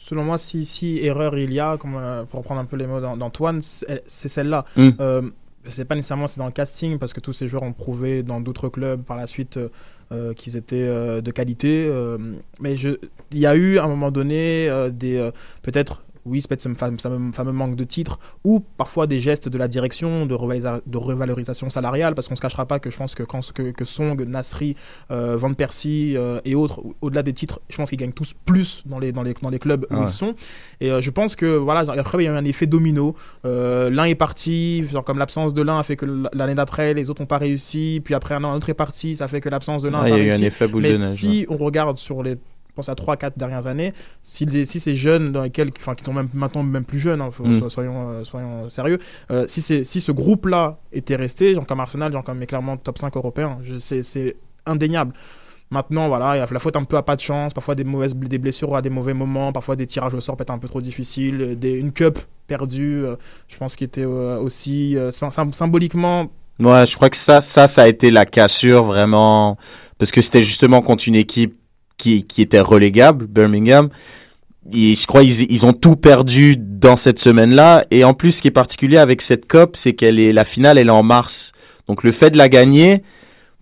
[0.08, 2.88] Selon moi, si, si erreur il y a, comme, euh, pour reprendre un peu les
[2.88, 4.64] mots d'An- d'Antoine, c'est c'est celle-là.
[4.78, 4.90] Mm.
[5.00, 5.22] Euh,
[5.66, 8.42] c'est pas nécessairement c'est dans le casting parce que tous ces joueurs ont prouvé dans
[8.42, 9.70] d'autres clubs par la suite euh,
[10.12, 11.90] euh, qu'ils étaient euh, de qualité.
[12.60, 12.98] mais il
[13.40, 15.30] y a eu à un moment donné des
[15.62, 19.68] peut-être oui, c'est peut-être ce fameux, manque de titres, ou parfois des gestes de la
[19.68, 20.34] direction de,
[20.98, 24.24] revalorisation salariale, parce qu'on se cachera pas que je pense que quand que, que Song,
[24.24, 24.76] Nasri,
[25.12, 28.34] euh, Van Persie euh, et autres, au- au-delà des titres, je pense qu'ils gagnent tous
[28.46, 30.04] plus dans les, dans les, dans les clubs où Ouais.
[30.06, 30.36] ils sont.
[30.80, 33.16] Et euh, je pense que voilà, après il y a eu un effet domino.
[33.44, 37.22] L'un est parti, genre, comme l'absence de l'un a fait que l'année d'après les autres
[37.22, 40.06] n'ont pas réussi, puis après un autre est parti, ça fait que l'absence de l'un
[40.08, 42.38] y pas a eu un effet boule Mais de neige, si on regarde sur les
[42.74, 46.04] je pense à 3-4 dernières années, si, les- si ces jeunes dans lesquels, enfin qui
[46.04, 47.70] sont même maintenant même plus jeunes, hein, faut- Mm.
[47.70, 48.98] soyons, euh, soyons sérieux,
[49.30, 53.16] euh, si, ce groupe-là était resté, genre comme Arsenal, genre comme mais clairement top 5
[53.16, 55.14] européen, c'est indéniable.
[55.70, 57.84] Maintenant, voilà, il y a la faute un peu à pas de chance, parfois des
[57.84, 60.68] mauvaises des blessures à des mauvais moments, parfois des tirages au sort peut-être un peu
[60.68, 63.16] trop difficiles, des, une cup perdue, euh,
[63.48, 66.28] je pense qu'il était euh, aussi euh, sym- symboliquement
[66.60, 69.58] Ouais, je crois que ça, ça, ça a été la cassure vraiment,
[69.98, 71.56] parce que c'était justement contre une équipe
[72.04, 73.90] qui, était relégable, Birmingham.
[74.72, 77.86] Et je crois ils, ils ont tout perdu dans cette semaine-là.
[77.92, 80.78] Et en plus, ce qui est particulier avec cette COP, c'est qu'elle est, la finale,
[80.78, 81.52] elle est en mars.
[81.88, 83.04] Donc le fait de la gagner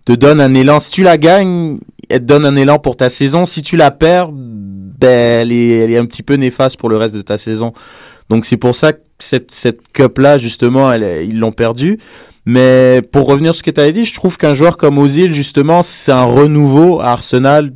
[0.04, 0.80] te donne un élan.
[0.80, 1.78] Si tu la gagnes,
[2.08, 3.46] elle te donne un élan pour ta saison.
[3.46, 7.22] Si tu la perds, ben, elle est, un petit peu néfaste pour le reste de
[7.22, 7.72] ta saison.
[8.28, 11.98] Donc c'est pour ça que cette, cette cup-là, justement, ils l'ont perdue.
[12.44, 15.32] Mais pour revenir sur ce que tu avais dit, je trouve qu'un joueur comme Ozil,
[15.32, 17.72] justement, c'est un renouveau à Arsenal.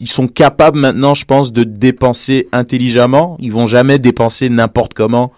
[0.00, 3.36] Ils sont capables maintenant, je pense, de dépenser intelligemment.
[3.38, 5.30] Ils vont jamais dépenser n'importe comment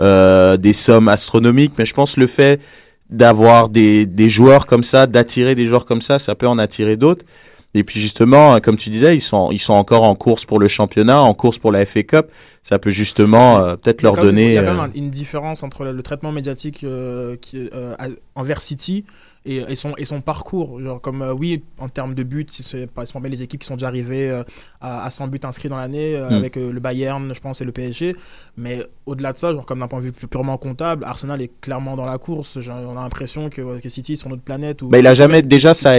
[0.00, 1.72] euh, des sommes astronomiques.
[1.78, 2.60] Mais je pense le fait
[3.08, 6.96] d'avoir des, des joueurs comme ça, d'attirer des joueurs comme ça, ça peut en attirer
[6.96, 7.24] d'autres.
[7.72, 10.66] Et puis justement, comme tu disais, ils sont, ils sont encore en course pour le
[10.68, 12.26] championnat, en course pour la FA Cup.
[12.64, 14.48] Ça peut justement euh, peut-être leur donner...
[14.48, 17.70] Il y a quand euh, même un- une différence entre le, traitement médiatique euh, qui,
[17.72, 17.94] euh,
[18.34, 19.04] envers City
[19.46, 20.80] et, et son, et son parcours.
[20.80, 23.66] Genre, comme euh, oui, en termes de buts, si c'est par exemple les équipes qui
[23.66, 24.42] sont déjà arrivées euh,
[24.80, 26.34] à, à 100 buts inscrits dans l'année, euh, Mm.
[26.34, 28.14] avec le Bayern, je pense, et le PSG.
[28.56, 31.96] Mais au-delà de ça, genre, comme d'un point de vue purement comptable, Arsenal est clairement
[31.96, 32.60] dans la course.
[32.60, 34.82] Genre, on a l'impression que, que City est sur notre planète.
[34.82, 35.92] Ou, Bah, il a jamais, déjà, ça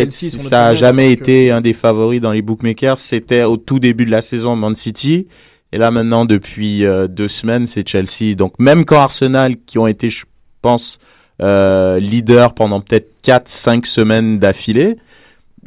[0.51, 2.97] a, jamais été un des favoris dans les bookmakers.
[2.97, 5.27] C'était au tout début de la saison Man City.
[5.73, 8.35] Et là, maintenant, depuis deux semaines, c'est Chelsea.
[8.35, 10.25] Donc, même quand Arsenal, qui ont été, je
[10.61, 10.99] pense,
[11.43, 14.97] euh, leaders pendant peut-être 4-5 semaines d'affilée,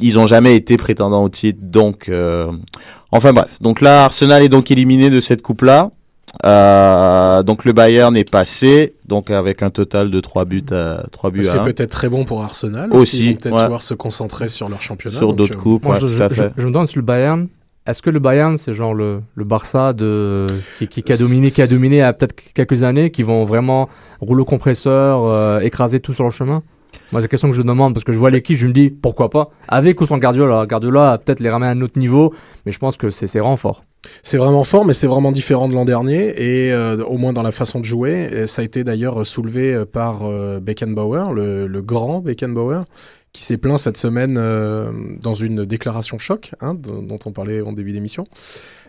[0.01, 1.59] ils ont jamais été prétendants au titre.
[1.61, 2.51] Donc, euh,
[3.11, 3.57] enfin bref.
[3.61, 5.91] Donc là, Arsenal est donc éliminé de cette coupe-là.
[6.45, 11.31] Euh, donc le Bayern est passé, donc avec un total de 3 buts à 3
[11.31, 12.91] buts C'est peut-être très bon pour Arsenal.
[12.91, 13.63] Aussi, Ils vont peut-être ouais.
[13.63, 15.17] pouvoir se concentrer sur leur championnat.
[15.17, 16.51] Sur d'autres euh, coupes, Moi, ouais, je, tout à je- fait.
[16.57, 17.47] je me demande sur le Bayern.
[17.87, 20.47] Est-ce que le Bayern, c'est genre le, le Barça de,
[20.79, 23.89] qui, qui, qui a dominé, qui a dominé à peut-être quelques années, qui vont vraiment
[24.21, 26.63] rouler au compresseur, euh, écraser tout sur leur chemin?
[27.11, 28.89] Moi, c'est la question que je demande parce que je vois l'équipe, je me dis
[28.89, 29.49] pourquoi pas?
[29.67, 32.33] Avec ou sans Guardiola Guardiola peut-être les ramener à un autre niveau,
[32.65, 33.83] mais je pense que c'est vraiment fort.
[34.23, 37.43] C'est vraiment fort, mais c'est vraiment différent de l'an dernier, et euh, au moins dans
[37.43, 38.47] la façon de jouer.
[38.47, 42.85] Ça a été d'ailleurs soulevé euh, par euh, Beckenbauer, le, le grand Beckenbauer,
[43.35, 47.73] qui s'est plaint cette semaine euh, dans une déclaration choc, hein, dont on parlait en
[47.73, 48.25] début d'émission,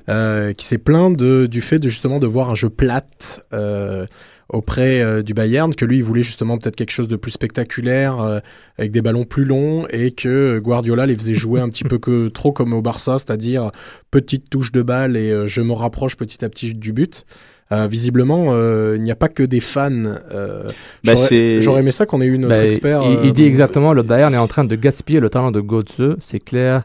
[0.09, 4.06] euh, qui s'est plaint de, du fait de justement de voir un jeu plate euh,
[4.48, 8.40] auprès du Bayern, que lui il voulait justement peut-être quelque chose de plus spectaculaire,
[8.78, 12.28] avec des ballons plus longs, et que Guardiola les faisait jouer un petit peu que
[12.32, 13.72] trop comme au Barça, c'est-à-dire
[14.12, 17.26] petite touche de balle et je me rapproche petit à petit du but.
[17.72, 19.90] Euh, visiblement, euh, il n'y a pas que des fans.
[20.33, 20.62] euh,
[21.05, 21.14] Bah,
[21.61, 23.02] j'aurais- aimé ça qu'on ait eu notre Bah, expert.
[23.02, 25.61] il, euh, il dit exactement, le Bayern est en train de gaspiller le talent de
[25.61, 26.14] Götze.
[26.20, 26.85] C'est clair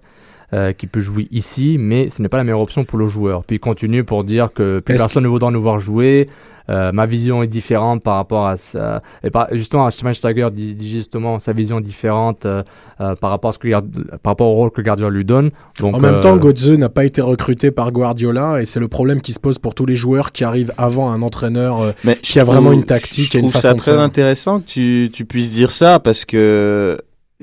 [0.53, 3.43] euh, qu'il peut jouer ici, mais ce n'est pas la meilleure option pour le joueur.
[3.45, 6.27] Puis il continue pour dire que plus personne ne voudra nous voir jouer.
[6.69, 9.01] Euh, ma vision est différente par rapport à ça.
[9.23, 12.63] Et par, justement, Schweinsteiger dit, dit justement sa vision est différente euh,
[13.01, 15.49] euh, par, rapport à ce que, par rapport au rôle que Guardiola lui donne.
[15.79, 18.87] Donc, En même euh, temps, Götze n'a pas été recruté par Guardiola et c'est le
[18.87, 22.15] problème qui se pose pour tous les joueurs qui arrivent avant un entraîneur euh, Mais
[22.21, 23.91] qui a je vraiment trouve- une tactique je et une trouve façon ça de très
[23.91, 23.99] faire.
[24.01, 26.97] intéressant que tu, tu puisses dire ça parce que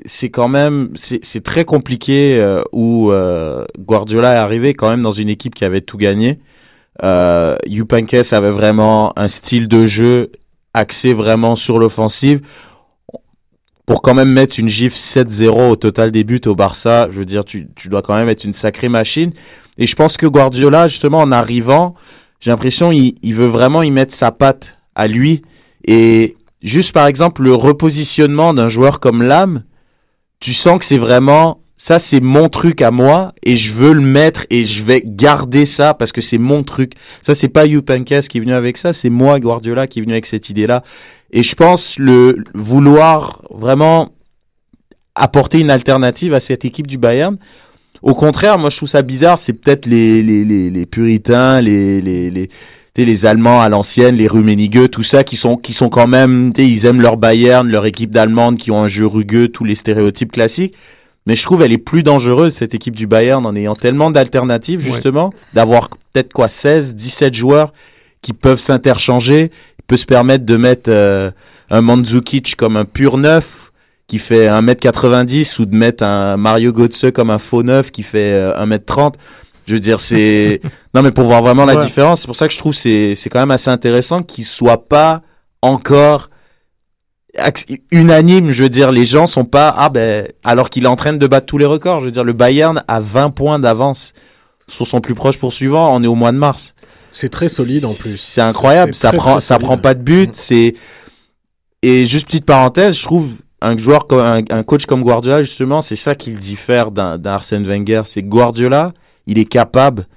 [0.05, 5.11] c'est quand même c'est très compliqué euh, où euh, Guardiola est arrivé quand même dans
[5.11, 6.39] une équipe qui avait tout gagné.
[7.03, 7.55] Euh,
[8.31, 10.31] avait vraiment un style de jeu
[10.73, 12.41] axé vraiment sur l'offensive.
[13.85, 17.25] Pour quand même mettre une gifle 7-0 au total des buts au Barça, je veux
[17.25, 19.31] dire, tu, dois quand même être une sacrée machine.
[19.79, 21.95] Et je pense que Guardiola, justement, en arrivant,
[22.39, 25.41] j'ai l'impression il, veut vraiment y mettre sa patte à lui.
[25.85, 29.63] Et juste par exemple, le repositionnement d'un joueur comme Lam,
[30.39, 34.01] tu sens que c'est vraiment ça, c'est mon truc à moi et je veux le
[34.01, 36.91] mettre et je vais garder ça parce que c'est mon truc.
[37.21, 40.11] Ça, c'est pas Youpenkes qui est venu avec ça, c'est moi, Guardiola, qui est venu
[40.11, 40.83] avec cette idée-là.
[41.31, 44.11] Et je pense le vouloir vraiment
[45.15, 47.37] apporter une alternative à cette équipe du Bayern.
[48.01, 52.01] Au contraire, moi je trouve ça bizarre, c'est peut-être les, les, les, les puritains, les,
[52.01, 52.49] les, les,
[53.05, 56.85] les Allemands à l'ancienne, les Rummenigge, tout ça, qui sont, qui sont quand même, ils
[56.85, 60.75] aiment leur Bayern, leur équipe d'Allemande, qui ont un jeu rugueux, tous les stéréotypes classiques.
[61.25, 64.79] Mais je trouve elle est plus dangereuse, cette équipe du Bayern, en ayant tellement d'alternatives,
[64.79, 67.71] justement, d'avoir peut-être quoi, 16, 17 joueurs
[68.21, 71.31] qui peuvent s'interchanger, Il peut se permettre de mettre euh,
[71.69, 73.71] un Mandzukic comme un pur neuf,
[74.07, 78.33] qui fait 1m90, ou de mettre un Mario Götze comme un faux neuf qui fait
[78.33, 79.13] euh, 1m30.
[79.69, 80.59] Je veux dire, c'est...
[80.93, 81.85] non, mais pour voir vraiment la Ouais.
[81.85, 84.89] différence, c'est pour ça que je trouve c'est c'est quand même assez intéressant qu'il soit
[84.89, 85.21] pas
[85.61, 86.29] encore
[87.91, 88.51] unanime.
[88.51, 89.73] Je veux dire, les gens sont pas...
[89.77, 91.99] Ah ben, alors qu'il est en train de battre tous les records.
[92.01, 94.13] Je veux dire, le Bayern a 20 points d'avance
[94.67, 95.93] sur son plus proche poursuivant.
[95.95, 96.73] On est au mois de mars.
[97.11, 98.19] C'est très solide en plus.
[98.19, 98.93] C'est incroyable.
[98.93, 100.31] Ça très, prend, très ça prend pas de but.
[100.33, 100.73] C'est
[101.81, 105.81] et juste petite parenthèse, je trouve un joueur comme un, un coach comme Guardiola justement,
[105.81, 108.01] c'est ça qui le diffère d'un Arsène Wenger.
[108.05, 108.93] C'est Guardiola,
[109.29, 110.07] il est capable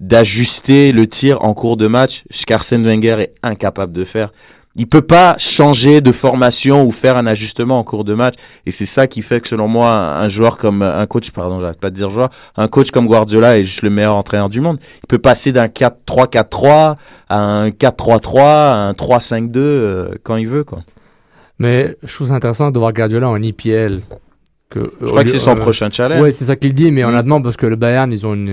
[0.00, 4.32] d'ajuster le tir en cours de match, ce qu'Arsène Wenger est incapable de faire.
[4.76, 8.34] Il peut pas changer de formation ou faire un ajustement en cours de match.
[8.66, 11.78] Et c'est ça qui fait que, selon moi, un joueur comme, un coach, pardon, j'arrête
[11.78, 14.78] pas de dire joueur, un coach comme Guardiola est juste le meilleur entraîneur du monde.
[15.04, 16.96] Il peut passer d'un 4-3-4-3
[17.28, 20.80] à un 4-3-3, à un 3-5-2, euh, quand il veut, quoi.
[21.60, 24.00] Mais je trouve ça intéressant de voir Guardiola en IPL.
[24.74, 26.20] Que, Je crois que c'est son prochain challenge.
[26.20, 27.08] Oui, c'est ça qu'il dit, mais Mm.
[27.08, 28.48] honnêtement, parce que le Bayern, ils ont une,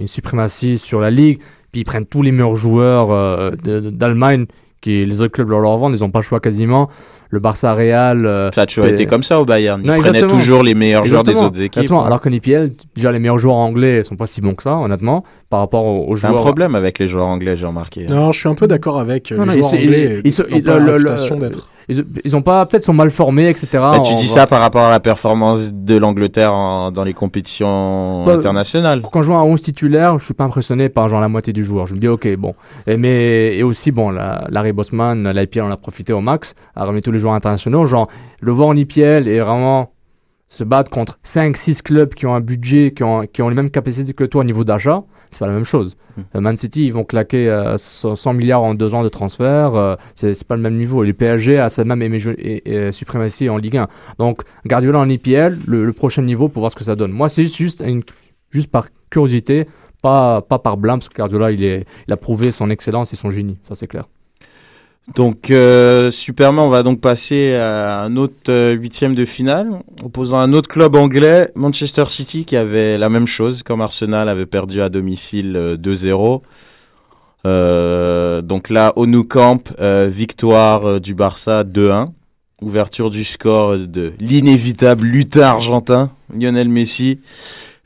[0.00, 1.38] une suprématie sur la ligue,
[1.70, 4.46] puis ils prennent tous les meilleurs joueurs euh, d'Allemagne,
[4.80, 6.90] qui les autres clubs leur leur vendent, ils n'ont pas le choix quasiment.
[7.30, 8.26] Le Barça Real.
[8.26, 9.80] euh, Ça a toujours été comme ça au Bayern.
[9.82, 11.82] Ils Non, prenaient toujours les meilleurs joueurs des autres équipes.
[11.84, 12.02] Exactement.
[12.02, 12.06] hein.
[12.06, 15.24] Alors qu'en IPL, déjà les meilleurs joueurs anglais sont pas si bons que ça, honnêtement,
[15.48, 16.42] par rapport aux, aux C'est un joueurs.
[16.42, 18.06] problème avec les joueurs anglais, j'ai remarqué.
[18.06, 20.20] Non, je suis un peu d'accord avec euh, Non, les non, joueurs ils- anglais.
[20.24, 21.70] ils- ils- ils- le- la réputation d'être.
[21.92, 23.68] Ils, ils ont pas, peut-être sont mal formés, etc.
[23.72, 26.52] Bah, tu dis ça par rapport à la performance de l'Angleterre
[26.92, 29.02] dans les compétitions Bah, internationales.
[29.12, 31.64] Quand je vois un 11 titulaire, je suis pas impressionné par genre la moitié du
[31.64, 31.86] joueur.
[31.86, 32.54] Je me dis ok bon.
[32.86, 36.84] Et mais et aussi bon la, Larry Bosman, l'IPL on a profité au max, a
[36.84, 37.86] remis tous les joueurs internationaux.
[37.86, 38.08] Genre
[38.40, 39.90] le voir en IPL et vraiment
[40.48, 43.70] se battre contre 5-6 clubs qui ont un budget, qui ont, qui ont les mêmes
[43.70, 45.02] capacités que toi au niveau d'achat,
[45.32, 45.96] c'est pas la même chose.
[46.36, 49.96] Euh, Man City, ils vont claquer euh, 100 milliards en deux ans de transfert, euh,
[50.14, 51.02] c'est pas le même niveau.
[51.02, 52.02] Et le PSG a sa même
[52.92, 53.88] suprématie en Ligue 1.
[54.18, 57.12] Donc Guardiola en IPL, le, le prochain niveau pour voir ce que ça donne.
[57.12, 58.02] Moi, c'est juste, juste, une-
[58.50, 59.66] juste par curiosité,
[60.02, 63.16] pas, pas par blâme, parce que Guardiola, il, est, il a prouvé son excellence et
[63.16, 64.08] son génie, ça c'est clair.
[65.08, 69.68] Donc, euh, Superman, on va donc passer à un autre euh, huitième de finale,
[70.02, 74.46] opposant un autre club anglais, Manchester City, qui avait la même chose, comme Arsenal avait
[74.46, 76.42] perdu à domicile euh, 2-0.
[77.44, 82.10] Euh, donc là, au Camp, victoire du Barça 2-1.
[82.62, 87.18] Ouverture du score de l'inévitable lutin argentin, Lionel Messi.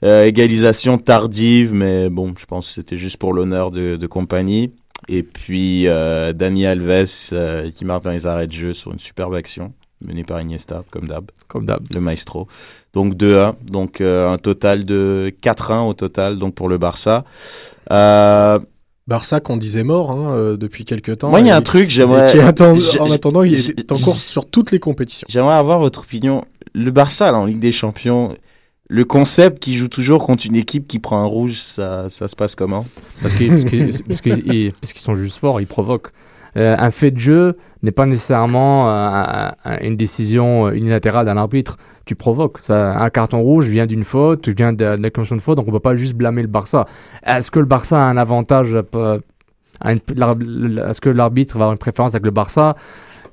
[0.02, 4.70] Égalisation tardive, mais bon, je pense que c'était juste pour l'honneur de, de compagnie.
[5.08, 8.98] Et puis euh, Dani Alves euh, qui marque dans les arrêts de jeu sur une
[8.98, 9.72] superbe action
[10.04, 11.30] menée par Iniesta, comme d'hab.
[11.48, 11.82] Comme d'hab.
[11.94, 12.48] Le maestro.
[12.92, 13.54] Donc 2-1.
[13.70, 17.24] Donc euh, un total de 4-1 au total donc pour le Barça.
[17.92, 18.58] Euh,
[19.06, 21.30] Barça qu'on disait mort hein, depuis quelques temps.
[21.30, 23.92] Moi, il y a un truc, et j'aimerais- qui attend- j'ai- en attendant, il est
[23.92, 25.26] en course sur toutes les compétitions.
[25.30, 26.44] J'aimerais avoir votre opinion.
[26.74, 28.36] Le Barça, là, en Ligue des Champions,
[28.88, 32.36] le concept qui joue toujours contre une équipe qui prend un rouge, ça, ça se
[32.36, 32.84] passe comment?
[33.20, 34.20] Parce qu'ils parce parce
[34.80, 36.10] parce sont juste forts, ils provoquent.
[36.56, 41.36] Euh, un fait de jeu n'est pas nécessairement euh, un- un- une décision unilatérale d'un
[41.36, 41.76] arbitre.
[42.06, 42.60] Tu provoques.
[42.62, 45.76] Ça, un carton rouge vient d'une faute, vient d'une commission de faute, donc on ne
[45.76, 46.86] peut pas juste blâmer le Barça.
[47.26, 49.18] Est-ce que le Barça a un avantage euh,
[49.84, 52.76] Est-ce que l'arbitre va avoir une préférence avec le Barça?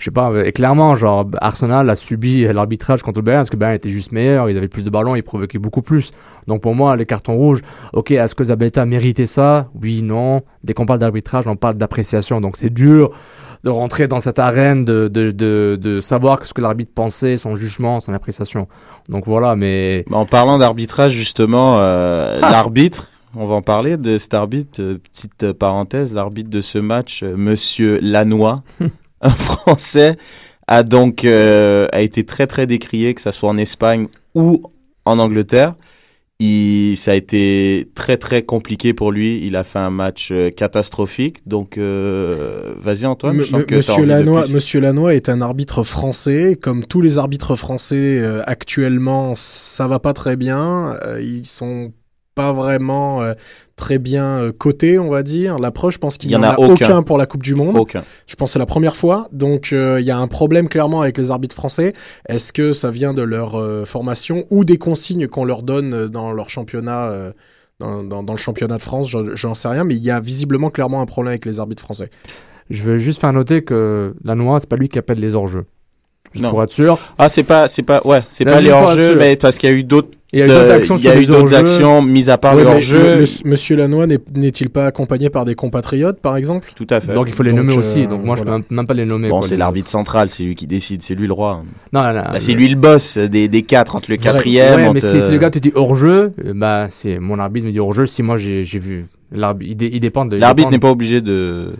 [0.04, 3.50] Je sais pas, euh, et clairement, genre, Arsenal a subi l'arbitrage contre le Bayern parce
[3.50, 6.12] que Bayern était juste meilleur, ils avaient plus de ballons, ils provoquaient beaucoup plus.
[6.46, 7.62] Donc pour moi, les cartons rouges,
[7.94, 9.70] ok, est-ce que Zabeta méritait ça?
[9.82, 10.42] Oui, non.
[10.62, 12.42] Dès qu'on parle d'arbitrage, on parle d'appréciation.
[12.42, 13.12] Donc c'est dur
[13.63, 17.56] de rentrer dans cette arène, de, de, de, de savoir ce que l'arbitre pensait, son
[17.56, 18.68] jugement, son appréciation.
[19.08, 20.04] Donc voilà, mais...
[20.12, 25.54] En parlant d'arbitrage, justement, euh, l'arbitre, on va en parler de cet arbitre, euh, petite
[25.54, 28.58] parenthèse, l'arbitre de ce match, Monsieur Lannoy,
[29.27, 30.17] un Français,
[30.67, 34.63] a donc euh, a été très très décrié, que ça soit en Espagne ou
[35.05, 35.73] en Angleterre.
[36.39, 39.45] Il, ça a été très très compliqué pour lui.
[39.45, 41.38] Il a fait un match euh, catastrophique.
[41.47, 43.39] Donc, euh, vas-y Antoine.
[43.39, 44.49] je sens m- que Monsieur Lannoy.
[44.49, 46.57] Monsieur Lannoy est un arbitre français.
[46.59, 50.97] Comme tous les arbitres français euh, actuellement, ça va pas très bien.
[51.21, 51.93] Ils sont
[52.36, 53.21] pas vraiment
[53.75, 55.57] très bien euh, cotés, on va dire.
[55.59, 56.86] La preuve, je pense qu'il n'y en en a a aucun.
[56.86, 57.77] aucun pour la Coupe du Monde.
[57.77, 58.03] Aucun.
[58.27, 59.27] Je pense que c'est la première fois.
[59.31, 61.93] Donc, euh, il y a un problème clairement avec les arbitres français.
[62.29, 66.32] Est-ce que ça vient de leur euh, formation ou des consignes qu'on leur donne dans
[66.32, 67.32] leur championnat, euh,
[67.80, 70.69] dans, dans- dans le championnat de France, j'en sais rien, mais il y a visiblement
[70.69, 72.09] clairement un problème avec les arbitres français.
[72.69, 75.65] Je veux juste faire noter que Lannoy, c'est pas lui qui appelle les hors-jeux.
[76.32, 76.51] Juste Non.
[76.51, 76.97] pour être sûr.
[77.17, 79.76] Ah, c'est pas, c'est pas, ouais, c'est pas les hors-jeux, mais parce qu'il y a
[79.76, 81.27] eu d'autres, Il y a eu d'autres euh, actions il y a sur eu les
[81.27, 82.97] d'autres actions, mis à part Ouais, le mais hors-jeu.
[83.17, 86.71] le- le- Monsieur Lannoy n'est- n'est-il pas accompagné par des compatriotes, par exemple?
[86.75, 87.13] Tout à fait.
[87.13, 88.07] Donc il faut les Donc, nommer euh, aussi.
[88.07, 88.63] Donc moi, je voilà.
[88.67, 89.29] peux même, pas les nommer.
[89.29, 91.61] Bon, quoi, c'est l'arbitre central, c'est lui qui décide, c'est lui le roi.
[91.93, 94.23] Non, non, non, Bah, c'est lui le boss des, des quatre, entre le Vrai.
[94.23, 94.75] quatrième.
[94.79, 97.67] Ouais, entre- mais si, si le gars te dit hors-jeu, euh, bah, c'est mon arbitre
[97.67, 98.07] me dit hors-jeu.
[98.07, 99.05] Si moi j'ai j'ai vu.
[99.31, 100.38] L'arbitre, il, dé- il dépend de.
[100.38, 101.73] L'arbitre dépend n'est pas obligé de,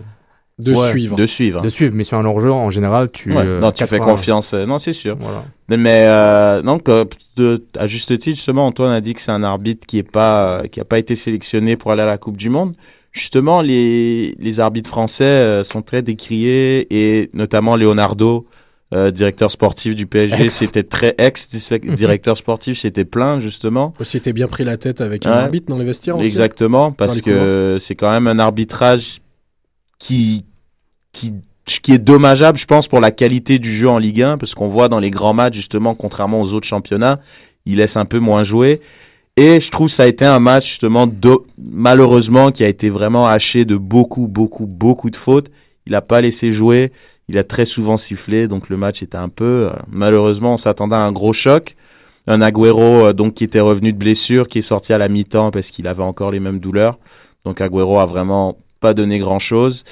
[0.58, 1.16] De Ouais, suivre.
[1.16, 1.62] de suivre.
[1.62, 1.92] de suivre.
[1.96, 3.32] Mais sur un hors-jeu, en général, tu.
[3.32, 4.54] Ouais, euh, non, tu fais 80 confiance.
[4.54, 5.16] euh, Non, c'est sûr.
[5.18, 5.44] Voilà.
[5.68, 7.04] Mais euh, donc, euh,
[7.36, 10.62] de- à juste titre, justement, Antoine a dit que c'est un arbitre qui est pas,
[10.70, 12.74] qui a pas été sélectionné pour aller à la Coupe du Monde.
[13.10, 18.46] Justement, les, les arbitres français euh, sont très décriés et notamment Leonardo,
[18.92, 21.48] euh, directeur sportif du PSG, c'était très ex
[21.94, 23.92] directeur sportif, c'était plein justement.
[23.98, 25.36] Aussi, t'es bien pris la tête avec un Ouais.
[25.38, 26.28] arbitre dans les vestiaires aussi.
[26.28, 29.18] Exactement, parce que c'est quand même un arbitrage
[30.04, 30.44] qui,
[31.12, 31.32] qui,
[31.64, 34.68] qui est dommageable, je pense, pour la qualité du jeu en Ligue 1, parce qu'on
[34.68, 37.20] voit dans les grands matchs, justement, contrairement aux autres championnats,
[37.64, 38.82] il laisse un peu moins jouer.
[39.38, 41.08] Et je trouve que ça a été un match, justement,
[41.58, 45.50] malheureusement, qui a été vraiment haché de beaucoup, beaucoup, beaucoup de fautes.
[45.86, 46.92] Il n'a pas laissé jouer,
[47.28, 49.70] il a très souvent sifflé, donc le match était un peu...
[49.70, 51.76] euh, malheureusement, on s'attendait à un gros choc
[52.26, 55.50] un Agüero euh, donc qui était revenu de blessure, qui est sorti à la mi-temps
[55.50, 56.98] parce qu'il avait encore les mêmes douleurs.
[57.44, 59.82] Donc Agüero a vraiment pas donné grand-chose.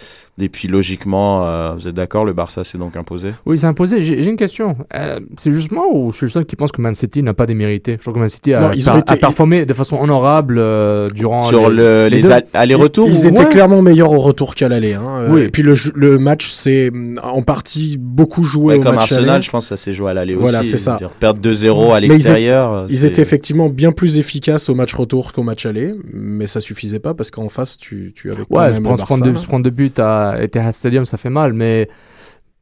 [0.40, 3.32] Et puis logiquement, euh, vous êtes d'accord, le Barça s'est donc imposé?
[3.44, 4.00] Oui, c'est imposé.
[4.00, 4.76] J'ai j'ai une question.
[4.94, 7.34] Euh, c'est juste moi ou je suis le seul qui pense que Man City n'a
[7.34, 7.96] pas démérité?
[7.98, 9.98] Je trouve que Man City a, Non, ils ont per- été- a performé de façon
[10.00, 12.32] honorable euh, durant Sur les, le, les les, deux.
[12.32, 13.48] a- allers-retours Ils ou- étaient Ouais.
[13.48, 14.94] clairement meilleurs au retour qu'à l'aller.
[14.94, 15.26] Hein.
[15.28, 15.42] Oui.
[15.42, 19.28] Et puis le, match s'est mm, en partie beaucoup joué Ouais, au comme match Arsenal,
[19.30, 19.42] aller.
[19.42, 20.42] je pense que ça s'est joué à l'aller aussi.
[20.44, 20.96] Voilà, c'est ça.
[21.20, 22.86] Perdre 2-0 à Mais ils étaient- l'extérieur.
[22.88, 26.60] Ils c'est- étaient effectivement bien plus efficaces au match retour qu'au match aller, mais ça
[26.60, 29.06] suffisait pas parce qu'en face, tu, tu avais quand Ouais, même se le prendre, Barça,
[29.14, 29.38] prendre deux, là.
[29.38, 31.52] se prendre deux buts à Etihad Stadium, ça fait mal.
[31.52, 31.88] Mais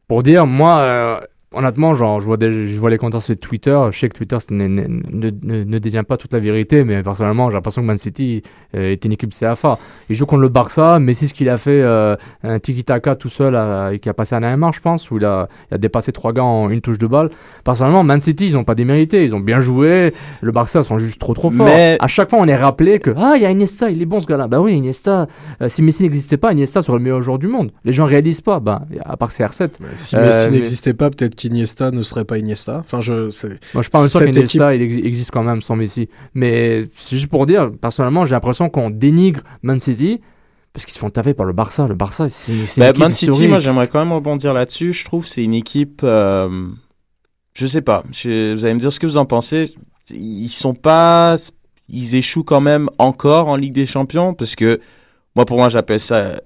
[0.08, 1.20] pour dire, moi, euh,
[1.54, 3.76] honnêtement, genre, je vois, des, je vois les commentaires sur Twitter.
[3.90, 4.86] Je sais que Twitter ne, ne,
[5.42, 8.42] ne, ne détient pas toute la vérité, mais personnellement, j'ai l'impression que Man City
[8.76, 9.78] euh, est une équipe CFA.
[10.08, 13.28] Il joue contre le Barça, mais c'est ce qu'il a fait euh, un tiki-taka tout
[13.28, 15.78] seul euh, et qui a passé un AMR, je pense, où il a, il a
[15.78, 17.30] dépassé trois gars en une touche de balle.
[17.64, 19.24] Personnellement, Man City, ils n'ont pas démérité.
[19.24, 20.14] Ils ont bien joué.
[20.40, 21.66] Le Barça sont juste trop trop forts.
[21.66, 24.06] Mais- À chaque fois, on est rappelé que ah, il y a Iniesta, il est
[24.06, 24.46] bon ce gars-là.
[24.46, 25.26] Bah oui, Iniesta.
[25.62, 27.72] euh, si Messi n'existait pas, Iniesta serait le meilleur joueur du monde.
[27.84, 28.60] Les gens réalisent pas.
[28.60, 29.70] Bah, à part CR7.
[29.96, 32.78] Si Euh, Messi mais- n'existait pas, peut-être qu'Iniesta ne serait pas Iniesta.
[32.78, 33.30] Enfin, je,
[33.74, 36.08] Moi, je parle sûr qu'Iniesta, il ex- existe quand même sans Messi.
[36.34, 40.20] Mais c'est juste pour dire, personnellement, j'ai l'impression qu'on dénigre Man City
[40.72, 41.88] parce qu'ils se font taper par le Barça.
[41.88, 43.50] Le Barça, c'est une Bah, équipe Man City, historique.
[43.50, 44.92] moi j'aimerais quand même rebondir là-dessus.
[44.92, 46.02] Je trouve que c'est une équipe.
[46.04, 46.66] euh,
[47.54, 48.04] je sais pas.
[48.12, 49.74] Je- vous allez me dire ce que vous en pensez.
[50.10, 51.36] Ils sont pas.
[51.88, 54.80] Ils échouent quand même encore en Ligue des Champions parce que
[55.34, 56.40] moi pour moi j'appelle ça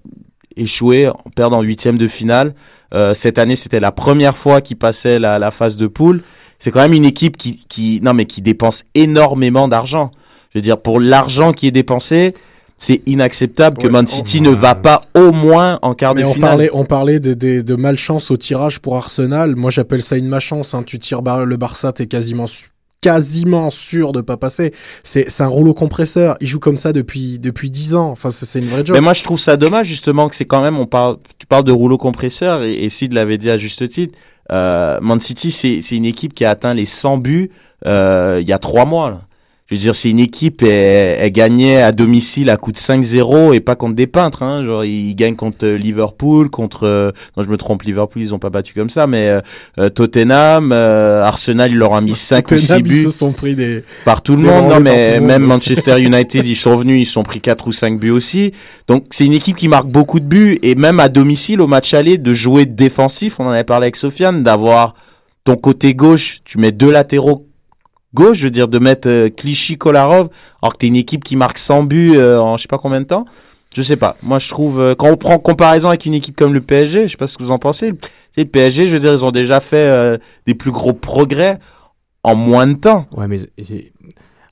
[0.57, 2.55] échouer, perdre en huitième de finale.
[2.95, 6.23] Euh, cette année c'était la première fois qu'ils passaient la, la phase de poule.
[6.59, 10.11] C'est quand même une équipe qui, qui non mais qui dépense énormément d'argent.
[10.53, 12.35] Je veux dire pour l'argent qui est dépensé.
[12.77, 16.27] C'est inacceptable que Man on- City ne va pas au moins en quart Mais de
[16.27, 16.51] on finale.
[16.51, 19.55] parlait, on parlait de, de, de malchance au tirage pour Arsenal.
[19.55, 20.75] Moi, j'appelle ça une malchance.
[20.75, 20.83] Hein.
[20.85, 22.67] Tu tires le Barça, t'es quasiment, su-
[23.05, 24.73] quasiment sûr de pas passer.
[25.03, 26.37] C'est un rouleau compresseur.
[26.41, 28.09] Il joue comme ça depuis depuis dix ans.
[28.11, 28.97] Enfin, c'est une vraie job.
[28.97, 31.65] Mais moi, je trouve ça dommage, justement, que c'est quand même, on parle, tu parles
[31.65, 34.19] de rouleau compresseur, et, Sid l'avait dit à juste titre,
[34.53, 37.51] euh, Man City, c'est une équipe qui a atteint les 100 buts
[37.87, 39.21] euh, il y a trois mois.
[39.71, 43.55] Je veux dire, c'est une équipe, elle, elle gagnait à domicile à coup de 5-0
[43.55, 44.43] et pas contre des peintres.
[44.43, 44.63] Hein.
[44.63, 46.85] Genre, ils gagnent contre euh, Liverpool, contre...
[46.87, 49.41] euh, non, je me trompe, Liverpool, ils ont pas battu comme ça, mais euh,
[49.79, 53.11] euh, Tottenham, euh, Arsenal, ils leur ont mis 5 ou 6 Tottenham, ils buts se
[53.11, 53.85] sont pris des.
[54.05, 54.69] par tout le monde.
[54.69, 55.29] Non, mais monde.
[55.29, 58.53] même Manchester United, ils sont venus, ils sont pris 4 ou 5 buts aussi.
[58.87, 60.59] Donc, c'est une équipe qui marque beaucoup de buts.
[60.63, 63.97] Et même à domicile, au match aller, de jouer défensif, on en avait parlé avec
[63.97, 64.95] Sofiane, d'avoir
[65.45, 67.47] ton côté gauche, tu mets deux latéraux
[68.15, 70.29] gauche, je veux dire, de mettre euh, Clichy, Kolarov,
[70.63, 73.01] alors que t'es une équipe qui marque 100 buts euh, en je sais pas combien
[73.01, 73.25] de temps.
[73.75, 74.17] Je sais pas.
[74.23, 77.09] Moi, je trouve, euh, quand on prend comparaison avec une équipe comme le PSG, je
[77.09, 77.93] sais pas ce que vous en pensez.
[78.37, 81.59] Le PSG, je veux dire, ils ont déjà fait des plus gros progrès
[82.23, 83.07] en moins de temps.
[83.17, 83.39] Ouais, mais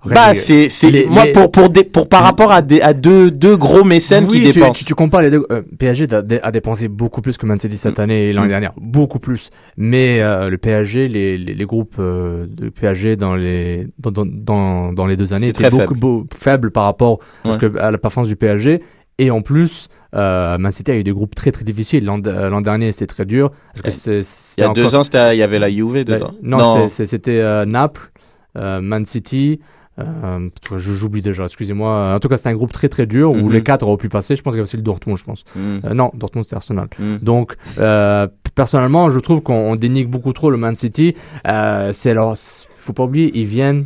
[0.04, 2.92] Bah, c'est, c'est, les- moi, les- pour, pour, des, pour par rapport à, des, à
[2.92, 4.78] deux, deux gros mécènes Oui, qui tu, dépensent.
[4.80, 5.46] Tu, tu compares les deux.
[5.52, 8.50] euh, PSG a, a dépensé beaucoup plus que Man City cette année et l'année Mm.
[8.50, 8.72] dernière.
[8.78, 9.50] Beaucoup plus.
[9.76, 14.92] Mais euh, le PSG, les, les, les groupes euh, de PSG dans les, dans, dans,
[14.92, 17.70] dans, les deux années étaient beaucoup beau- faibles par rapport parce Ouais.
[17.70, 18.82] que, à la performance du PSG.
[19.18, 22.04] Et en plus, euh, Man City a eu des groupes très très difficiles.
[22.04, 23.52] L'an euh, l'an dernier, c'était très dur.
[23.82, 26.32] Parce que c'est- Il y a deux ans, il y avait la Juve dedans.
[26.42, 28.10] non, c'était- c'est- c'était Naples,
[28.56, 29.60] Man City,
[29.98, 32.14] Euh, J'oublie déjà, excusez-moi.
[32.14, 33.52] En tout cas, c'était un groupe très très dur où Mhm.
[33.52, 34.36] les quatre auraient pu passer.
[34.36, 35.44] Je pense qu'il y avait aussi le Dortmund, je pense.
[35.54, 35.60] Mm.
[35.84, 36.88] Euh, non, Dortmund, c'est Arsenal.
[36.98, 37.16] Mm.
[37.20, 41.14] Donc, euh, personnellement, je trouve qu'on on dénigre beaucoup trop le Man City.
[41.46, 43.84] Euh, c'est c- faut pas oublier, ils viennent.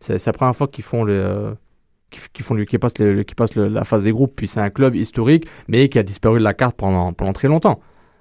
[0.00, 1.54] C'est la première fois qu'ils font le.
[2.10, 4.32] qui, qui font qui passent, le- qui passent le- la phase des groupes.
[4.36, 7.48] Puis c'est un club historique, mais qui a disparu de la carte pendant, pendant très
[7.48, 7.80] longtemps.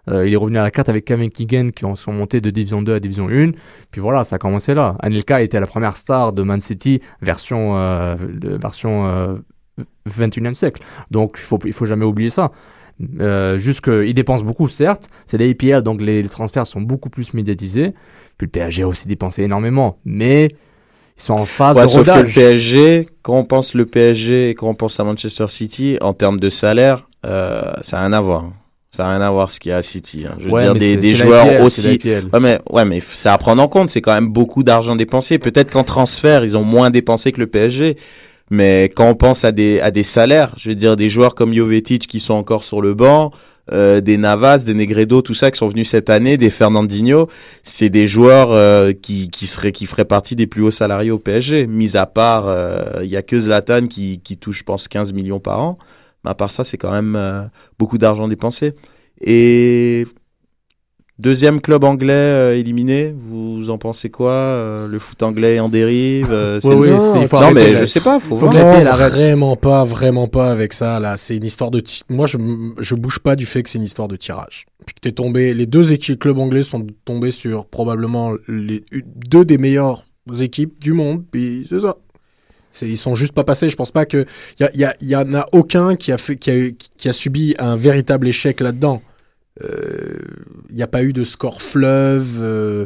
[0.09, 2.49] Euh, il est revenu à la carte avec Kevin Keegan qui en sont montés de
[2.49, 3.51] Division 2 à Division 1.
[3.91, 4.95] Puis voilà, ça a commencé là.
[4.99, 8.15] Anelka était la première star de Man City version, euh,
[8.61, 9.35] version euh,
[10.09, 10.81] 21e siècle.
[11.11, 12.51] Donc il faut, il faut jamais oublier ça.
[13.19, 15.09] Euh, juste qu'ils dépensent beaucoup, certes.
[15.25, 17.93] C'est les APL, donc les, les transferts sont beaucoup plus médiatisés.
[18.37, 19.99] Puis le PSG a aussi dépensé énormément.
[20.05, 20.49] Mais
[21.17, 22.29] ils sont en phase Ouais, de sauf que le.
[22.31, 26.39] PSG, quand on pense le PSG et quand on pense à Manchester City, en termes
[26.39, 28.51] de salaire, euh, ça n'a rien à voir.
[28.91, 30.25] Ça n'a rien à voir ce qu'il y a à City.
[30.25, 30.35] hein.
[30.39, 31.99] Je veux Ouais, dire, des, des joueurs aussi.
[32.05, 33.89] Ouais, mais, ouais, mais c'est à prendre en compte.
[33.89, 35.37] C'est quand même beaucoup d'argent dépensé.
[35.39, 37.97] Peut-être qu'en transfert, ils ont moins dépensé que le PSG.
[38.49, 41.53] Mais quand on pense à des, à des salaires, je veux dire, des joueurs comme
[41.53, 43.31] Jovetic qui sont encore sur le banc,
[43.73, 47.27] euh, des Navas, des Negredo, tout ça qui sont venus cette année, des Fernandinho,
[47.63, 51.19] c'est des joueurs euh, qui, qui, seraient, qui feraient partie des plus hauts salariés au
[51.19, 51.67] PSG.
[51.67, 55.11] Mis à part, euh, il y a que Zlatan qui, qui touche, je pense, 15
[55.11, 55.77] millions par an.
[56.27, 57.43] Mais à part ça, c'est quand même euh,
[57.79, 58.73] beaucoup d'argent dépensé.
[59.21, 60.05] Et
[61.19, 66.31] deuxième club anglais euh, éliminé, vous en pensez quoi Euh, Le foot anglais en dérive
[66.31, 68.49] euh, c'est Oui, le- oui, il faut Non, mais la- je sais pas, faut, faut
[68.49, 68.53] voir.
[68.53, 70.99] la Non, vraiment pas, vraiment pas avec ça.
[70.99, 71.79] Là, c'est une histoire de.
[71.79, 72.37] ti- Moi, je
[72.79, 74.65] je bouge pas du fait que c'est une histoire de tirage.
[74.85, 78.83] Puis que t'es tombé, les deux équipes clubs anglais sont tombés sur probablement les
[79.27, 80.03] deux des meilleures
[80.39, 81.23] équipes du monde.
[81.31, 81.97] Puis c'est ça.
[82.81, 83.69] Ils sont juste pas passés.
[83.69, 84.25] Je pense pas que
[84.59, 87.09] il y, a- y, a- y en a aucun qui a fait, qui a, qui
[87.09, 89.01] a subi un véritable échec là-dedans.
[90.69, 92.39] Il n'y a pas eu de score fleuve.
[92.41, 92.85] euh,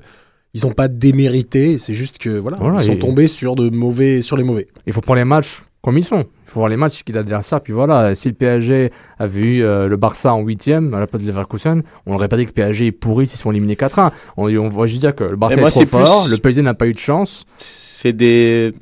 [0.54, 1.78] ils n'ont pas démérité.
[1.78, 4.68] C'est juste que voilà, Voilà, ils sont et- tombés sur de mauvais, sur les mauvais.
[4.86, 6.26] Il faut prendre les matchs comme ils sont.
[6.46, 7.62] Il faut voir les matchs qu'il a derrière ça.
[7.62, 11.22] Puis voilà, si le PSG avait eu euh, le Barça en huitième à la place
[11.22, 13.76] de Leverkusen, on n'aurait pas dit que le PSG est pourri s'ils se font éliminer
[13.76, 14.12] 4-1.
[14.36, 16.62] On, on va juste dire que le Barça moi, est trop plus- fort, le PSG
[16.62, 17.46] n'a pas eu de chance.
[17.58, 18.74] c'est des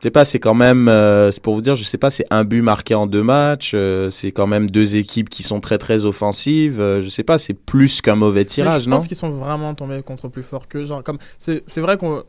[0.00, 2.44] sais pas c'est quand même euh, c'est pour vous dire je sais pas c'est un
[2.44, 6.04] but marqué en deux matchs euh, c'est quand même deux équipes qui sont très très
[6.04, 8.96] offensives euh, je sais pas c'est plus qu'un mauvais tirage je non?
[8.96, 12.24] pense qu'ils sont vraiment tombés contre plus fort que genre comme c'est vrai qu'on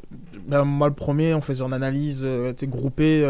[0.47, 3.26] ben, moi le premier on faisait une analyse euh, groupée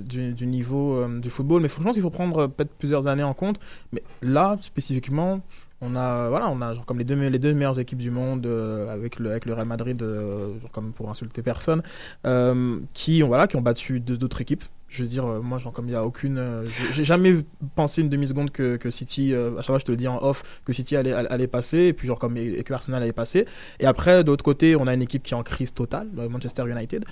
[0.00, 3.34] du, du niveau du football mais je pense qu'il faut prendre peut-être plusieurs années en
[3.34, 3.58] compte
[3.92, 5.40] mais là spécifiquement
[5.80, 7.16] on a voilà on a genre comme les deux
[7.54, 11.82] meilleures équipes du monde euh, avec le Real Madrid euh, genre comme pour insulter personne
[12.26, 15.58] euh, qui ont voilà qui ont battu deux d'autres équipes je veux dire euh, moi
[15.58, 17.36] genre comme il y a aucune euh, j'ai- jamais
[17.76, 20.08] pensé une demi seconde que, que City euh, à chaque fois je te le dis
[20.08, 23.12] en off que City allait, allait passer et puis genre comme et, que Arsenal allait
[23.12, 23.46] passer.
[23.78, 26.28] Et après de l'autre côté on a une équipe qui est en crise totale le
[26.28, 27.04] Manchester United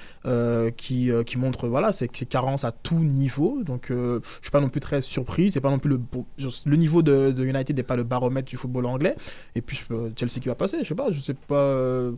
[0.77, 3.63] qui qui, montre voilà c'est c'est carence à tout niveau.
[3.65, 5.51] Donc je suis pas non plus très surpris.
[5.51, 6.01] C'est pas non plus le
[6.67, 9.15] le niveau de, de United n'est pas le baromètre du football anglais.
[9.55, 9.81] Et puis
[10.17, 12.11] Chelsea qui va passer je sais pas je sais pas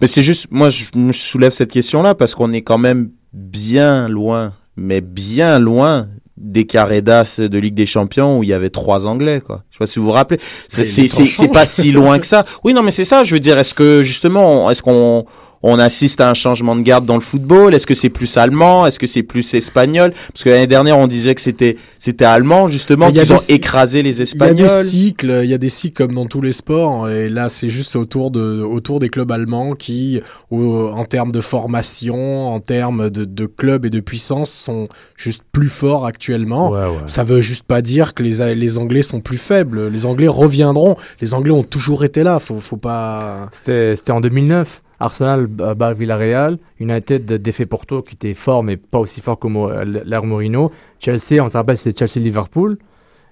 [0.00, 3.10] mais c'est juste moi je me soulève cette question là parce qu'on est quand même
[3.32, 6.08] bien loin mais bien loin
[6.38, 9.62] des carrés d'as de Ligue des Champions où il y avait trois Anglais quoi.
[9.68, 10.40] Je sais pas si vous vous rappelez.
[10.68, 12.46] C'est pas si loin que ça.
[12.64, 13.22] Oui non mais c'est ça.
[13.22, 15.26] Je veux dire est-ce que justement est-ce qu'on
[15.62, 17.74] on assiste à un changement de garde dans le football?
[17.74, 18.86] Est-ce que c'est plus allemand?
[18.86, 20.12] Est-ce que c'est plus espagnol?
[20.32, 23.32] Parce que l'année dernière on disait que c'était c'était allemand justement Il y a qu'ils
[23.34, 24.82] ont des- écrasé les Il y a Espagnols.
[24.84, 27.68] des cycles, il y a des cycles comme dans tous les sports, et là c'est
[27.68, 33.10] juste autour de autour des clubs allemands qui, au- en termes de formation, en termes
[33.10, 36.70] de, de clubs et de puissance, sont juste plus forts actuellement.
[36.70, 37.02] Ouais, ouais.
[37.06, 39.88] Ça veut juste pas dire que les, les Anglais sont plus faibles.
[39.88, 40.96] Les Anglais reviendront.
[41.20, 42.38] Les Anglais ont toujours été là.
[42.38, 43.48] Faut, faut pas.
[43.52, 44.82] C'était c'était en 2009.
[45.00, 49.70] Arsenal bat Villarreal, United défait Porto qui était fort mais pas aussi fort que Mo-
[50.04, 50.70] l'Air Mourinho.
[50.98, 52.78] Chelsea, on se rappelle, c'était Chelsea-Liverpool.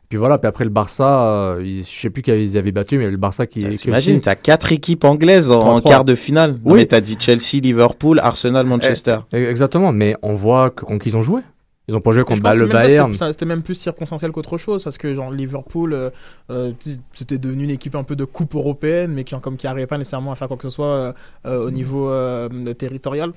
[0.09, 2.97] Puis voilà, puis après le Barça, euh, ils- je sais plus qui ils avaient battu,
[2.97, 5.91] mais le Barça qui T'imagines, t'as quatre équipes anglaises en, en 33.
[5.91, 6.53] quart de finale.
[6.65, 6.79] Non, Oui.
[6.79, 9.19] mais t'as dit Chelsea, Liverpool, Arsenal, Manchester.
[9.35, 11.43] Eh, Exactement, mais on voit que- contre qui ils ont joué.
[11.89, 13.15] Ils ont pas joué contre bah, le Bayern.
[13.15, 16.11] c'était- même plus circonstanciel qu'autre chose parce que genre Liverpool, euh,
[16.51, 16.73] euh,
[17.15, 19.97] c'était devenu une équipe un peu de coupe européenne, mais qui comme qui arrivait pas
[19.97, 21.15] nécessairement à faire quoi que ce soit
[21.47, 23.33] euh, au niveau euh, territorial,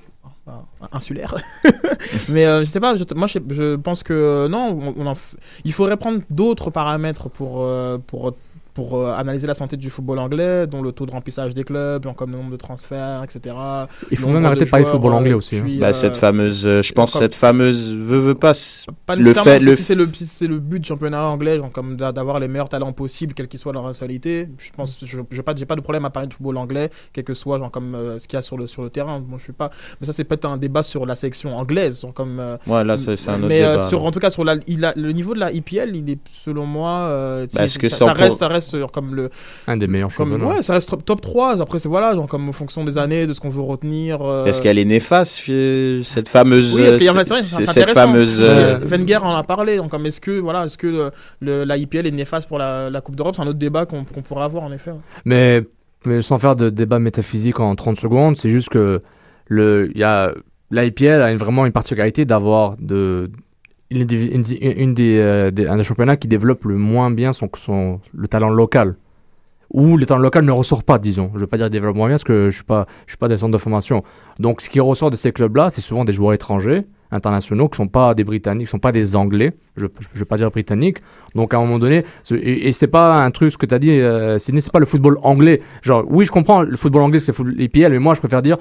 [0.92, 1.34] insulaire.
[2.28, 5.34] mais je sais pas, je, moi je, je pense que non, on, on en f-
[5.64, 7.66] il faudrait prendre d'autres paramètres pour
[8.06, 8.34] pour
[8.74, 12.06] pour euh, analyser la santé du football anglais, dont le taux de remplissage des clubs,
[12.14, 13.54] comme le nombre de transferts, etc.
[14.10, 15.62] Il faut même arrêter de parler football anglais aussi, hein.
[15.64, 18.50] puis, Bah, euh, cette fameuse, euh, je pense, cette fameuse veut veut pas.
[18.50, 20.80] s- pas le nécessairement, fait, parce le que si c'est le, si c'est le but
[20.80, 23.84] du championnat anglais, genre comme d'a- d'avoir les meilleurs talents possibles, quelle qu'ils soient leur
[23.84, 24.48] nationalité.
[24.58, 27.24] Je pense, je, je pas, j'ai pas de problème à parler de football anglais, quel
[27.24, 29.18] que soit genre comme euh, ce qu'il y a sur le sur le terrain.
[29.20, 29.70] Moi, je suis pas.
[30.00, 32.40] Mais ça, c'est peut-être un débat sur la sélection anglaise, genre comme.
[32.40, 33.78] euh, Ouais, là, c'est un autre mais débat.
[33.88, 36.18] sur, en tout cas, sur la, il a- le niveau de la IPL, il est
[36.30, 36.90] selon moi.
[37.08, 39.30] euh, Bah, est-ce que ça, ça reste, ça reste genre comme le.
[39.66, 40.54] Un des meilleurs Comme, championnats.
[40.56, 41.60] ouais, ça reste top- top 3.
[41.60, 44.22] Après, c'est voilà, genre comme en fonction des années, de ce qu'on veut retenir.
[44.22, 47.24] euh, Est-ce qu'elle est néfaste, euh, cette fameuse, oui, est-ce qu'il y en a euh,
[47.24, 48.00] c'est cette intéressant.
[48.00, 49.76] fameuse, que euh, Wenger en a parlé.
[49.76, 51.10] Donc, comme est-ce que voilà, est-ce que
[51.40, 53.34] le, la IPL est néfaste pour la, la Coupe d'Europe?
[53.36, 54.92] C'est un autre débat qu'on qu'on pourrait avoir en effet.
[55.24, 55.62] Mais,
[56.04, 59.00] mais sans faire de débat métaphysique en 30 secondes, c'est juste que
[59.46, 60.32] le, il y a,
[60.70, 63.30] l'IPL a une- vraiment une particularité d'avoir de,
[64.00, 68.96] une, euh, un des championnats qui développe le moins bien son, son, le talent local.
[69.74, 71.30] Ou le talent local ne ressort pas, disons.
[71.32, 73.16] Je ne veux pas dire développe moins bien parce que je ne suis pas, suis
[73.16, 74.02] pas des centres de formation.
[74.38, 77.86] Donc ce qui ressort de ces clubs-là, c'est souvent des joueurs étrangers, internationaux, qui ne
[77.86, 79.54] sont pas des Britanniques, qui ne sont pas des Anglais.
[79.76, 80.98] Je ne veux pas dire Britanniques.
[81.34, 83.74] Donc à un moment donné, ce- et, et c'est pas un truc, ce que tu
[83.74, 85.62] as dit, euh, Sidney, c'est pas le football anglais.
[85.80, 88.58] Genre, oui, je comprends, le football anglais, c'est le IPL, mais moi, je préfère dire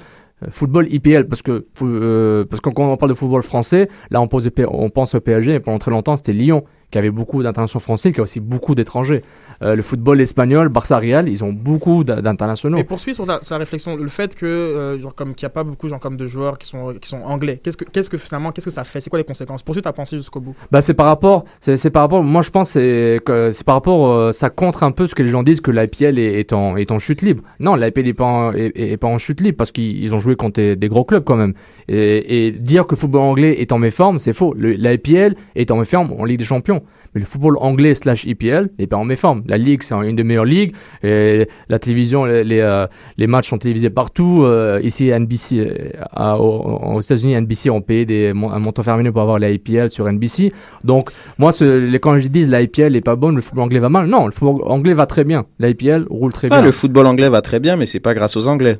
[0.49, 4.27] football IPL parce que, euh, parce que quand on parle de football français, là, on,
[4.27, 8.19] pense au PSG, et pendant très longtemps, c'était Lyon qui avait beaucoup d'internationaux français, qui
[8.19, 9.23] a aussi beaucoup d'étrangers.
[9.63, 12.77] Euh, le football espagnol, Barça Real, ils ont beaucoup d'in- d'internationaux.
[12.77, 15.63] Et poursuis sur la réflexion, le fait que euh, genre comme qu'il n'y a pas
[15.63, 17.59] beaucoup genre comme de joueurs qui sont qui sont anglais.
[17.63, 19.01] Qu'est-ce que qu'est-ce que finalement qu'est-ce que ça fait?
[19.01, 19.61] C'est quoi les conséquences?
[19.63, 20.55] Poursuis ta pensée jusqu'au bout.
[20.71, 22.23] Bah c'est par rapport, c'est c'est par rapport.
[22.23, 25.21] Moi je pense c'est que c'est par rapport, euh, ça contre un peu ce que
[25.23, 27.43] les gens disent que l'IPL est, est en est en chute libre.
[27.59, 30.19] Non, l'IPL est pas en, est, est pas en chute libre parce qu'ils ils ont
[30.19, 31.53] joué contre des, des gros clubs quand même.
[31.87, 34.55] Et, et dire que le football anglais est en méforme, c'est faux.
[34.57, 36.81] L'IPL est en méforme en Ligue des Champions,
[37.13, 39.43] mais le football anglais slash IPL n'est pas en méforme.
[39.51, 40.73] La ligue c'est une des meilleures ligues
[41.03, 42.87] et la télévision, les les, euh,
[43.17, 44.43] les matchs sont télévisés partout.
[44.43, 49.11] Euh, ici NBC euh, à- aux, aux États-Unis, NBC ont payé des, un montant faramineux
[49.11, 50.51] pour avoir la IPL sur NBC.
[50.83, 53.89] Donc, moi, ce, quand je dis la IPL est pas bonne, le football anglais va
[53.89, 54.07] mal.
[54.07, 55.45] Non, le football anglais va très bien.
[55.59, 56.61] La IPL roule très Ah, bien.
[56.61, 58.77] le football anglais va très bien, mais c'est pas grâce aux Anglais.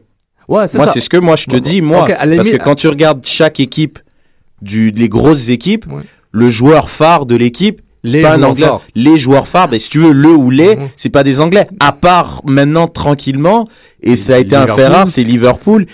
[0.48, 2.88] Ouais, Moi, c'est ce que moi je te Bon, dis, moi, parce que quand tu
[2.88, 4.00] regardes chaque équipe,
[4.62, 6.04] du, les grosses équipes, Ouais.
[6.32, 8.66] le joueur phare de l'équipe, Les pas un joueurs anglais.
[8.66, 8.82] phares.
[8.96, 10.88] Les joueurs phares, ben, si tu veux, le ou les, Mhm.
[10.96, 11.68] c'est pas des anglais.
[11.80, 13.68] À part maintenant tranquillement,
[14.02, 15.86] et ça a été un fait rare, c'est Liverpool.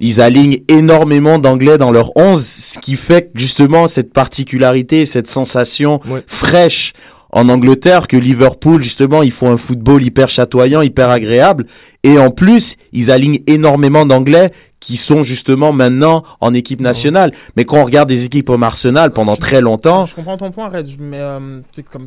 [0.00, 5.28] Ils alignent énormément d'anglais dans leur 11, ce qui fait que justement cette particularité, cette
[5.28, 6.22] sensation Ouais.
[6.26, 6.92] fraîche
[7.34, 11.66] en Angleterre que Liverpool, justement, ils font un football hyper chatoyant, hyper agréable.
[12.04, 17.32] Et en plus, ils alignent énormément d'anglais qui sont justement maintenant en équipe nationale.
[17.56, 20.52] Mais quand on regarde des équipes comme Arsenal pendant Je- très longtemps, Je comprends ton
[20.52, 22.06] point, Red, mais euh, c'est comme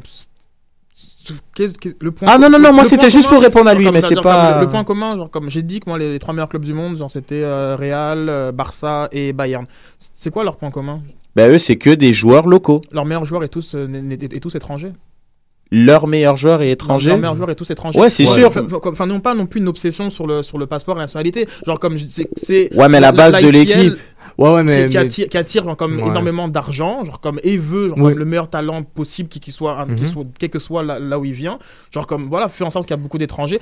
[2.00, 4.22] le point Ah non, non, non, moi, c'était juste pour répondre à lui, mais c'est
[4.22, 6.64] pas- le, point commun genre comme j'ai dit que moi les, les trois meilleurs clubs
[6.64, 9.66] du monde genre c'était euh, Real euh, Barça et Bayern
[9.98, 11.02] C'est- quoi leur point commun?
[11.36, 12.82] Ben eux, c'est que des joueurs locaux.
[12.92, 14.94] leurs meilleurs joueurs et tous euh, est tous étrangers
[15.72, 17.10] Leurs meilleurs joueurs et étrangers.
[17.10, 18.48] leurs meilleurs joueurs et tous étrangers Ouais, c'est sûr.
[18.48, 21.00] Enfin, enfin, enfin, non pas non plus une obsession sur le sur le passeport et
[21.00, 23.94] la nationalité genre comme je- c'est c'est Ouais, mais la base de l'équipe.
[24.38, 24.86] Ouais, ouais, qui, mais.
[24.90, 26.08] qui attire, qui attire, genre, comme Ouais.
[26.10, 28.12] énormément d'argent, genre comme et veut genre, Ouais.
[28.12, 30.06] comme le meilleur talent possible qui, qui soit, qui Mhm.
[30.06, 31.58] soit quel que soit là, là où il vient,
[31.92, 33.60] genre comme voilà, fait en sorte qu'il y a beaucoup d'étrangers.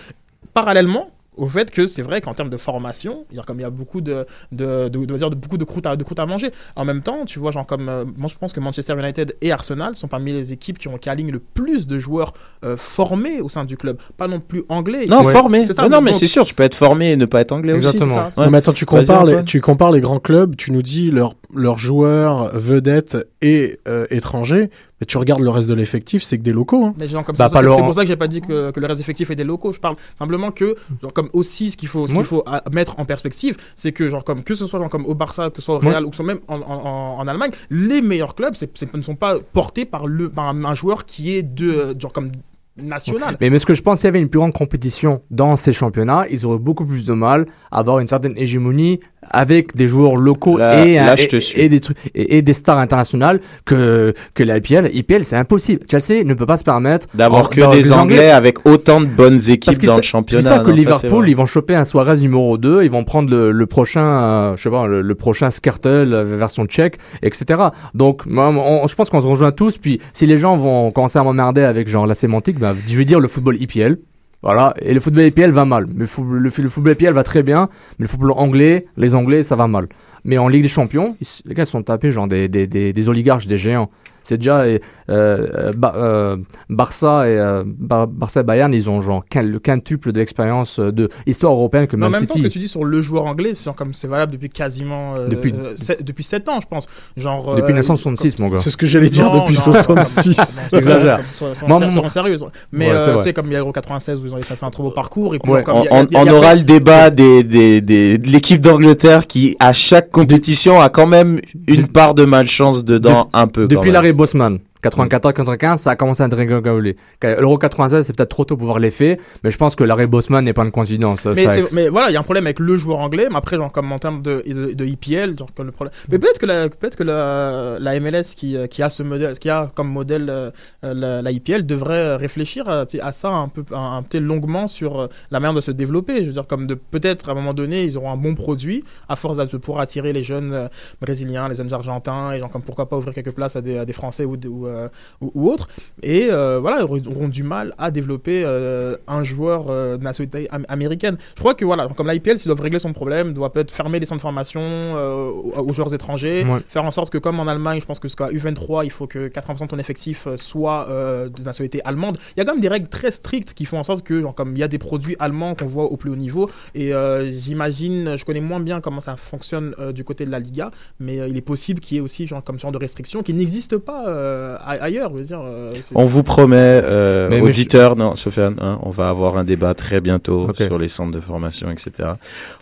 [0.53, 3.69] Parallèlement au fait que c'est vrai qu'en termes de formation, genre, comme il y a
[3.69, 6.51] beaucoup de, de, de, de dire, de beaucoup de croûtes à, de croûtes à manger.
[6.75, 9.51] En même temps, tu vois, genre comme euh, moi je pense que Manchester United et
[9.51, 12.33] Arsenal sont parmi les équipes qui ont qui alignent le plus de joueurs
[12.63, 15.05] euh, formés au sein du club, pas non plus anglais.
[15.07, 15.33] Non, Ouais.
[15.33, 15.65] formé.
[15.65, 17.51] C'est ça, Non, non, mais c'est sûr, tu peux être formé et ne pas être
[17.51, 17.85] anglais aussi.
[17.87, 18.15] Exactement.
[18.37, 18.45] Ouais.
[18.45, 21.33] Non, mais attends, tu compares, les, tu compares les grands clubs, tu nous dis leurs
[21.53, 24.69] leurs joueurs vedettes et euh, étrangers,
[25.05, 26.85] tu regardes le reste de l'effectif, c'est que des locaux.
[26.85, 26.93] hein.
[26.97, 27.61] Des gens comme Bah, ça.
[27.61, 29.43] pas C'est- pour ça que j'ai pas dit que, que le reste effectif est des
[29.43, 29.71] locaux.
[29.71, 32.99] Je parle simplement que, genre, comme aussi, ce qu'il faut, ce qu'il faut à- mettre
[32.99, 35.61] en perspective, c'est que, genre, comme que ce soit genre, comme au Barça, que ce
[35.63, 35.89] soit au Ouais.
[35.91, 38.69] Real ou que ce soit même en, en- en- en Allemagne, les meilleurs clubs c'est-
[38.77, 42.11] c'est- ne sont pas portés par, le, par un, un joueur qui est de, genre,
[42.13, 42.31] comme
[42.77, 43.37] national.
[43.39, 45.71] Mais, mais ce que je pense, s'il y avait une plus grande compétition dans ces
[45.71, 48.99] championnats, ils auraient beaucoup plus de mal à avoir une certaine hégémonie
[49.29, 51.15] avec des joueurs locaux Là- et, là,
[51.55, 54.89] et, des trucs et, et des stars internationales que que la IPL.
[54.93, 55.81] IPL, c'est impossible.
[55.89, 59.65] Chelsea ne peut pas se permettre D'avoir que des Anglais avec autant de bonnes équipes
[59.65, 60.41] Parce que dans le championnat.
[60.43, 63.29] C'est ça que Non, Liverpool, ils vont choper un Suarez numéro 2, ils vont prendre
[63.29, 67.63] le, le prochain, euh, je sais pas, le, le prochain Skrtel euh, version tchèque, etc.
[67.93, 69.77] Donc, on- je pense qu'on se rejoint tous.
[69.77, 73.05] Puis, si les gens vont commencer à m'emmerder avec genre la sémantique, bah, je vais
[73.05, 73.97] dire le football IPL.
[74.45, 75.87] Voilà, et le football IPL va mal.
[75.91, 77.67] Mais le, football IPL va très bien,
[77.97, 79.87] mais le football anglais, les Anglais, ça va mal.
[80.23, 83.57] Mais en Ligue des Champions, les gars sont tapés genre des, des, des oligarches, des
[83.57, 83.89] géants.
[84.25, 86.37] C'est déjà euh, euh, Ba- euh,
[86.69, 90.79] Barça et euh, Bar- Barça et Bayern, ils ont genre quin- le quintuple de l'expérience
[90.79, 92.49] de histoire européenne que Mais en Man même temps, ce City.
[92.49, 95.53] que tu dis sur le joueur anglais, c'est comme c'est valable depuis quasiment euh, Depuis-
[95.57, 96.87] euh, sept- depuis 7 ans, je pense.
[97.17, 98.57] Genre Depuis euh, 1966, mon gars.
[98.59, 100.69] C'est ce que j'allais dire Non, depuis non, 66.
[100.71, 101.17] comme- J'exagère.
[101.17, 102.35] comme- soyons- soyons Moi, ser- mon- soyons sérieux.
[102.71, 104.65] Mais euh, tu sais, comme il y a l'Euro 96 où ils ont, ça fait
[104.65, 105.35] un trop beau parcours.
[105.35, 105.63] Et puis Ouais.
[105.63, 106.63] comme On, il y a- il y a- on- il y on a aura le
[106.63, 111.87] débat des, des, des- de l'équipe d'Angleterre qui, à chaque compétition, a quand même une
[111.87, 113.67] part de malchance dedans, un peu.
[113.67, 113.93] Depuis même.
[114.15, 114.64] Busman.
[114.89, 116.95] 94, 95, ça a commencé à dégringoler.
[117.23, 120.45] Euro 96, c'est peut-être trop tôt pour voir l'effet, mais je pense que l'arrêt Bosman
[120.45, 121.25] n'est pas une coïncidence.
[121.25, 121.33] Euh,
[121.73, 123.91] mais, voilà, il y a un problème avec le joueur anglais, mais après, genre, comme
[123.91, 125.93] en termes de, de, IPL, genre, le problème.
[126.09, 129.49] Mais peut-être que la, peut que la, MLS qui, euh, qui, a ce modèle, qui
[129.49, 130.51] a comme modèle euh,
[130.83, 135.61] la, IPL devrait réfléchir à, ça un peu, un, peu longuement sur la manière de
[135.61, 136.21] se développer.
[136.21, 139.15] Je veux dire, comme peut-être à un moment donné, ils auront un bon produit à
[139.15, 140.69] force de pouvoir attirer les jeunes
[141.01, 144.25] brésiliens, les jeunes argentins, et genre, comme pourquoi pas ouvrir quelques places à des, Français
[144.25, 144.87] ou, de, ou euh,
[145.21, 145.67] ou, ou autres.
[146.03, 150.47] Et euh, voilà, ils auront- du mal à développer euh, un joueur euh, de nationalité
[150.51, 151.17] am- américaine.
[151.35, 154.05] Je crois que voilà, comme l'IPL, s'ils doivent régler son problème, doit peut-être fermer les
[154.05, 156.59] centres de formation euh, aux, joueurs étrangers, Ouais.
[156.67, 159.27] faire en sorte que comme en Allemagne, je pense que jusqu'à U23, il faut que
[159.29, 162.17] 80% de ton effectif euh, soit euh, de nationalité allemande.
[162.35, 164.35] Il y a quand même des règles très strictes qui font en sorte que, genre,
[164.35, 167.27] comme il y a des produits allemands qu'on voit au plus haut niveau, et euh,
[167.29, 171.19] j'imagine, je connais moins bien comment ça fonctionne euh, du côté de la Liga, mais
[171.19, 173.33] euh, il est possible qu'il y ait aussi genre, comme ce genre de restrictions qui
[173.33, 175.09] n'existent pas euh, ailleurs.
[175.13, 178.89] Je veux dire, euh, On vous promet, euh, Mais- mais auditeurs, non, Sofiane, hein, on
[178.89, 182.09] va avoir un débat très bientôt sur les centres de formation, etc.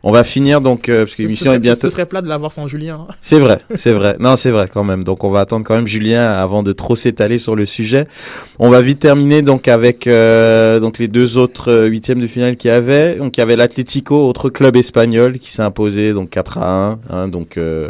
[0.04, 1.80] On va finir donc, euh, parce que l'émission est bientôt.
[1.82, 3.08] ce serait plat de l'avoir sans Julien.
[3.22, 4.16] C'est vrai, c'est vrai.
[4.20, 5.04] Non, c'est vrai quand même.
[5.04, 8.06] Donc on va attendre quand même Julien avant de trop s'étaler sur le sujet.
[8.60, 12.58] On va vite terminer donc avec euh, donc les deux autres euh, huitièmes de finale
[12.58, 13.16] qu'il y avait.
[13.16, 17.00] Donc il y avait l'Atlético, autre club espagnol qui s'est imposé donc 4 à 1.
[17.10, 17.28] hein.
[17.28, 17.90] donc euh,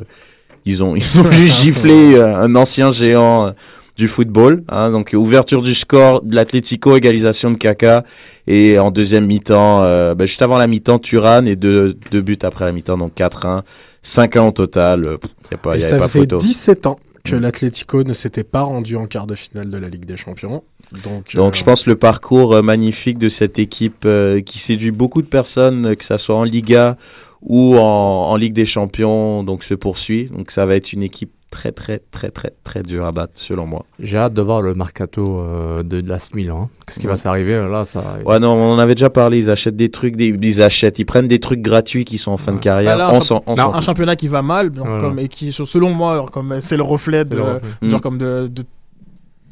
[0.66, 3.51] ils ont ils ont juste giflé un ancien géant euh,
[3.96, 4.64] du football.
[4.70, 4.91] hein.
[4.91, 8.04] donc ouverture du score de l'Atlético, égalisation de Kaka
[8.48, 12.38] et en deuxième mi-temps, euh, ben, juste avant la mi-temps, Turan et deux, deux buts
[12.44, 13.62] après la mi-temps, donc 4-1.
[14.02, 15.18] 5 ans au total, euh,
[15.52, 16.38] y a pas, Et y avait ça pas faisait photo.
[16.38, 17.39] 17 ans que Mm.
[17.39, 20.64] l'Atlético ne s'était pas rendu en quart de finale de la Ligue des Champions.
[21.06, 25.22] Donc, Donc euh, je pense le parcours magnifique de cette équipe euh, qui séduit beaucoup
[25.22, 26.98] de personnes, que ça soit en Liga
[27.41, 27.82] ou en,
[28.30, 30.26] en Ligue des Champions, donc se poursuit.
[30.36, 33.68] Donc ça va être une équipe très très très très très dure à battre selon
[33.68, 33.86] moi.
[33.99, 36.64] J'ai hâte de voir le mercato euh, de, l'AS Milan.
[36.64, 36.70] hein.
[36.88, 37.18] Qu'est-ce qui va Ouais.
[37.18, 38.04] s'arriver là ça...
[38.26, 41.06] Ouais non, on en avait déjà parlé, ils achètent des trucs, des, ils achètent, ils
[41.06, 42.97] prennent des trucs gratuits qui sont en fin de carrière.
[42.97, 45.01] Bah là, on un s'en championnat qui va mal, donc, Voilà.
[45.01, 47.62] comme, et qui, selon moi, alors, comme c'est le reflet de, C'est le reflet.
[47.84, 48.01] genre Mm.
[48.01, 48.51] comme de-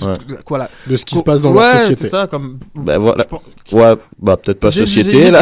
[0.02, 0.14] Ouais.
[0.28, 0.70] de- quoi là.
[0.88, 2.08] de ce qui se passe dans ouais, leur c'est société.
[2.10, 2.58] ça, comme.
[2.76, 3.24] Bah, voilà.
[3.70, 5.42] je Ouais, bah peut-être pas société j'ai- là.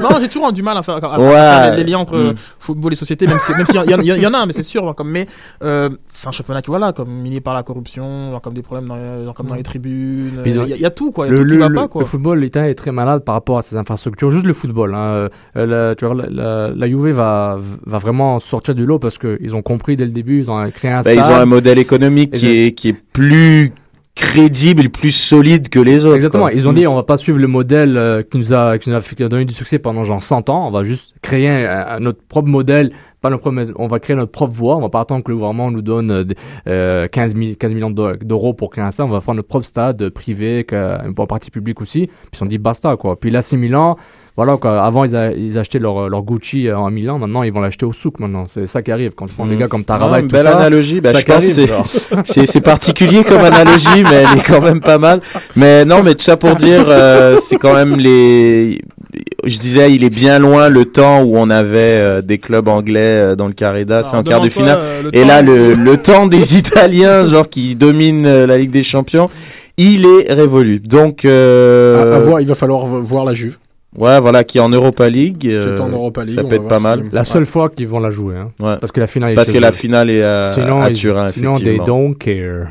[0.00, 1.30] non, j'ai toujours du mal à faire, à Ouais.
[1.30, 2.20] faire les, les liens entre Mm.
[2.28, 4.46] euh, football et société, même si, même s'il y, en- il y y en a,
[4.46, 4.94] mais c'est sûr.
[4.96, 5.26] Comme, mais
[5.62, 8.88] euh, c'est un championnat qui, voilà, comme miné par la corruption, genre, comme des problèmes
[8.88, 10.40] dans, les- genre, comme dans les tribunes.
[10.44, 11.26] Il y, a- il y a tout, quoi.
[11.26, 12.00] Il y a Le, tout qui le- va le- pas, quoi.
[12.02, 14.30] le football italien est très malade par rapport à ses infrastructures.
[14.30, 14.94] Juste le football.
[14.94, 15.28] Hein.
[15.56, 19.18] Euh, la, tu vois, la, la, la Juve va, va vraiment sortir du lot parce
[19.18, 21.16] qu'ils ont compris dès le début, ils ont créé un Bah, stade.
[21.16, 23.70] ils ont un modèle économique qui est, qui est plus
[24.14, 26.16] crédible plus solide que les autres.
[26.16, 26.44] Exactement.
[26.44, 26.52] quoi.
[26.52, 29.28] Ils ont dit on va pas suivre le modèle euh, qui nous a qui nous
[29.28, 30.66] donné du succès pendant genre 100 ans.
[30.66, 32.92] On va juste créer un- un- notre propre modèle.
[33.20, 34.76] Pas notre propre, on va créer notre propre voie.
[34.76, 36.36] On va pas attendre que le gouvernement nous donne euh, des-
[36.68, 39.06] euh, 15, 000 15 millions d'eu- d'euros pour créer un stade.
[39.06, 42.08] On va prendre notre propre stade euh, privé, une bonne partie publique aussi.
[42.30, 43.18] Puis ont dit basta quoi.
[43.18, 43.96] Puis là, 6 Milan.
[44.36, 44.84] Voilà quoi.
[44.84, 47.18] Avant ils, a- ils achetaient leur, leur Gucci euh, en Milan.
[47.18, 48.20] Maintenant ils vont l'acheter au souk.
[48.20, 49.58] Maintenant c'est ça qui arrive quand tu prends des Mm.
[49.58, 50.56] gars comme Ah, Taraba et une belle ça.
[50.56, 51.00] analogie.
[51.00, 51.66] Bah, je pense c'est-
[52.24, 55.20] c'est c'est particulier comme analogie, mais elle est quand même pas mal.
[55.56, 58.80] Mais non, mais tout ça pour dire, euh, c'est quand même les.
[59.44, 63.00] Je disais, il est bien loin le temps où on avait euh, des clubs anglais
[63.00, 64.78] euh, dans le carré d'As, c'est en quart de finale.
[64.80, 68.70] euh, Et temps- là, le, le temps des Italiens, genre qui dominent euh, la Ligue
[68.70, 69.28] des Champions,
[69.76, 70.80] il est révolu.
[70.80, 73.56] Donc, euh, À- à voir, il va falloir vo- voir la Juve.
[73.96, 75.38] ouais, voilà, qui est en Europa League.
[75.38, 77.04] Qui est euh, en Europa League, ça peut être pas mal.
[77.08, 78.36] si- La seule fois qu'ils vont la jouer.
[78.36, 78.50] Hein.
[78.60, 78.76] Ouais.
[78.80, 81.30] Parce que la finale est Parce que la finale est à, Sinon, à ils- Turin,
[81.30, 82.68] sinon they don't care.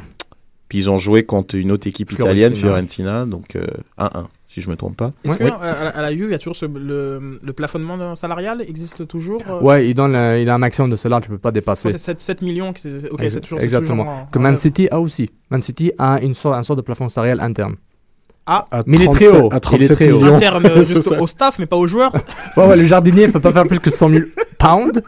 [0.70, 2.48] Puis ils ont joué contre une autre équipe Fiorentina.
[2.48, 3.62] italienne, Fiorentina, donc euh,
[3.98, 5.12] 1-1, si je me trompe pas.
[5.24, 5.40] Est-ce Ouais.
[5.40, 5.52] que Oui.
[5.62, 8.62] euh, à, la- Juve, il y a toujours ce- le, le plafonnement salarial?
[8.62, 11.52] Existe toujours euh, Ouais, il donne il a un maximum de cela, tu peux pas
[11.52, 11.90] dépasser.
[11.92, 12.70] C'est 7, 7 millions.
[12.70, 12.80] Ok,
[13.30, 13.60] c'est toujours.
[13.60, 14.04] Exactement.
[14.04, 15.30] toujours en- Que Man City a aussi.
[15.52, 17.76] Man City a une sorte, un sort de plafond salarial interne.
[18.50, 19.48] Ah, À Mais il est très 37 haut.
[19.52, 20.20] À Il est 37 très haut.
[20.20, 20.36] millions.
[20.36, 22.14] interne euh, juste au staff, mais pas aux joueurs.
[22.56, 24.22] Ouais, ouais, le jardinier peut pas faire plus que 100 000
[24.58, 25.02] pounds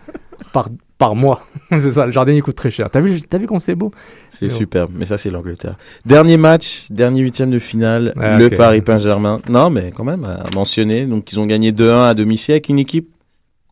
[0.52, 0.68] par,
[0.98, 1.40] par mois.
[1.80, 2.90] c'est ça, le jardinier coûte très cher.
[2.90, 3.92] T'as vu, t'as vu c'est beau
[4.30, 4.54] C'est bon.
[4.54, 5.76] superbe, mais ça c'est l'Angleterre.
[6.06, 8.50] Dernier match, dernier huitième de finale, Ah, le.
[8.50, 9.40] Paris Saint-Germain.
[9.48, 11.06] Non, mais quand même à mentionner.
[11.06, 13.10] Donc ils ont gagné 2-1 à domicile avec une équipe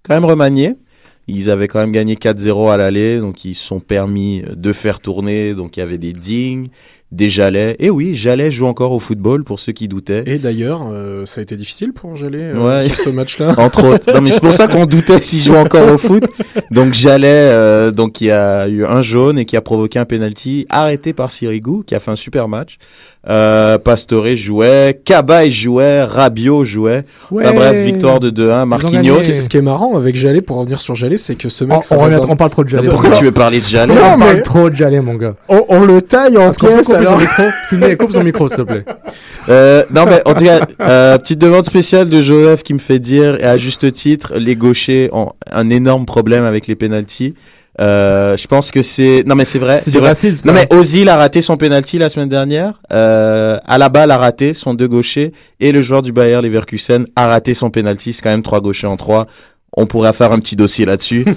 [0.08, 0.76] quand même remaniée,
[1.28, 5.00] Ils avaient quand même gagné 4-0 à l'aller, donc ils se sont permis de faire
[5.02, 5.54] tourner.
[5.54, 6.70] Donc il y avait des dignes,
[7.12, 7.76] des Jalais.
[7.80, 10.24] Et oui, Jalais joue encore au football pour ceux qui doutaient.
[10.26, 12.90] Et d'ailleurs, euh, ça a été difficile pour Jalais euh, Ouais.
[12.90, 13.56] sur ce match-là.
[13.58, 14.12] Entre autres.
[14.14, 16.24] Non, mais c'est pour ça qu'on doutait s'il jouait encore au foot.
[16.70, 20.06] Donc Jalais, euh, donc il y a eu un jaune et qui a provoqué un
[20.06, 22.78] penalty arrêté par Sirigu, qui a fait un super match.
[23.30, 27.04] Euh, Pastore jouait, Cabaye jouait, Rabiot jouait.
[27.30, 28.66] Enfin bref, victoire de 2-1.
[28.66, 29.16] Marquinhos.
[29.16, 31.50] Ce qui, est, ce qui est marrant avec Jalais, pour revenir sur Jalais, c'est que
[31.50, 31.78] ce mec.
[31.92, 32.90] On, on, remet- dans- on parle trop de Jalais.
[32.90, 35.36] Pourquoi tu veux parler de Jalais Non, on mais- parle trop de Jalais, mon gars.
[35.50, 37.18] on, on le taille en pièces alors.
[37.20, 38.86] micro Sydney, coupe son micro, s'il te plaît.
[39.50, 43.00] Euh, non, mais en tout cas, euh, petite demande spéciale de Joseph qui me fait
[43.00, 47.34] dire, et à juste titre, les gauchers ont un énorme problème avec les pénalties.
[47.80, 50.16] Euh, je pense que c'est, non mais c'est vrai, C'est vrai.
[50.16, 50.28] ça.
[50.46, 52.82] Non mais Ozil a raté son penalty la semaine dernière.
[52.92, 57.54] Euh, Alaba l'a raté, son deux gauchers, et le joueur du Bayer Leverkusen a raté
[57.54, 58.14] son penalty.
[58.14, 59.28] C'est quand même trois gauchers en trois.
[59.76, 61.24] On pourrait faire un petit dossier là-dessus.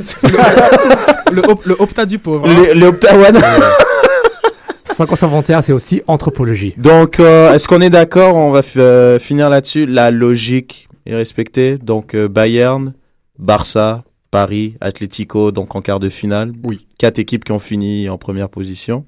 [1.33, 2.49] Le, op- le opta du pauvre.
[2.49, 2.55] hein.
[2.75, 3.35] le, le Optawan.
[4.85, 6.75] Sans qu'on s'inventaire, c'est aussi anthropologie.
[6.77, 8.35] Donc, euh, est-ce qu'on est d'accord?
[8.35, 9.87] On va euh, finir là-dessus.
[9.87, 11.79] La logique est respectée.
[11.79, 12.95] Donc, euh, Bayern,
[13.39, 16.53] Barça, Paris, Atlético, donc en quart de finale.
[16.65, 16.87] Oui.
[16.99, 19.05] Quatre équipes qui ont fini en première position.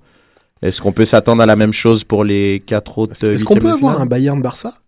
[0.63, 3.57] Est-ce qu'on peut s'attendre à la même chose pour les quatre autres Est-ce est-ce qu'on
[3.57, 4.79] peut avoir un Bayern Barça?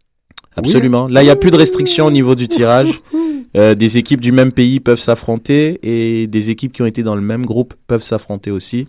[0.56, 1.08] Absolument.
[1.08, 3.00] Là, il n'y a plus de restrictions au niveau du tirage.
[3.56, 7.14] Euh, des équipes du même pays peuvent s'affronter et des équipes qui ont été dans
[7.14, 8.88] le même groupe peuvent s'affronter aussi.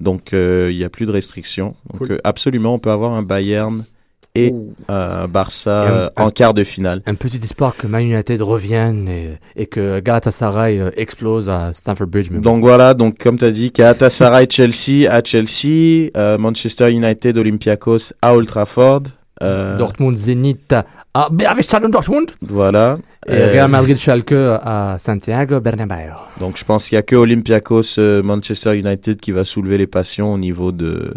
[0.00, 1.74] Donc, euh, il n'y a plus de restrictions.
[1.90, 2.12] Donc, Cool.
[2.12, 3.84] euh, absolument, on peut avoir un Bayern
[4.36, 4.52] et
[4.90, 7.02] euh, Barça Et un- euh, en quart de finale.
[7.06, 12.06] Un petit espoir que Man United revienne et, et que Galatasaray euh, explose à Stamford
[12.06, 12.30] Bridge.
[12.30, 12.40] Bon.
[12.40, 18.12] Donc voilà, donc comme tu as dit, Galatasaray Chelsea à Chelsea, euh, Manchester United Olympiakos
[18.22, 19.02] à Old Trafford.
[19.42, 20.74] euh, Dortmund Zénith
[21.14, 21.28] à
[21.62, 22.30] Stadion Dortmund.
[22.42, 22.98] voilà.
[23.28, 26.12] Et Real Madrid Schalke à Santiago Bernabéu.
[26.40, 30.32] Donc je pense qu'il n'y a que Olympiakos Manchester United qui va soulever les passions
[30.32, 31.12] au niveau de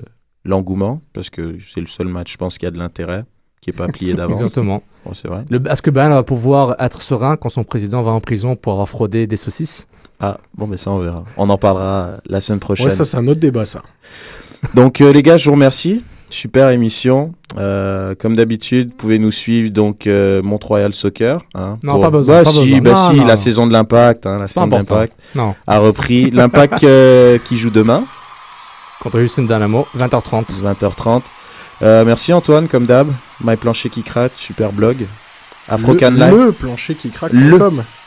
[0.46, 3.24] l'engouement, parce que c'est le seul match, je pense, qui a de l'intérêt,
[3.62, 4.40] qui n'est pas plié d'avance.
[4.40, 4.82] Exactement.
[5.06, 5.44] Bon, c'est vrai.
[5.50, 8.74] Le- Est-ce que Bayern va pouvoir être serein quand son président va en prison pour
[8.74, 9.88] avoir fraudé des saucisses
[10.20, 11.24] Ah, bon, mais ça, on verra.
[11.38, 12.88] On en parlera la semaine prochaine.
[12.88, 13.82] Ouais, ça c'est un autre débat ça.
[14.76, 16.04] Donc euh, les gars, je vous remercie.
[16.32, 17.34] Super émission.
[17.58, 21.42] Euh, comme d'habitude, vous pouvez nous suivre donc euh, Mont-Royal Soccer.
[21.56, 22.82] Hein, Non, pas besoin, Bah pas si, besoin.
[22.82, 23.38] bah Non, si, non, la non.
[23.38, 25.56] saison de l'Impact, hein, la saison de l'Impact Non.
[25.66, 26.30] a repris.
[26.30, 28.04] L'Impact euh, qui joue demain,
[29.02, 30.46] Contre Houston Dynamo, 20h30.
[30.62, 31.22] 20h30.
[31.82, 33.12] Euh, merci Antoine, comme d'hab.
[33.42, 35.06] My plancher qui craque, super blog.
[35.70, 36.34] Afrocan le, Live.
[36.34, 37.32] le plancher qui craque.
[37.32, 37.60] Le-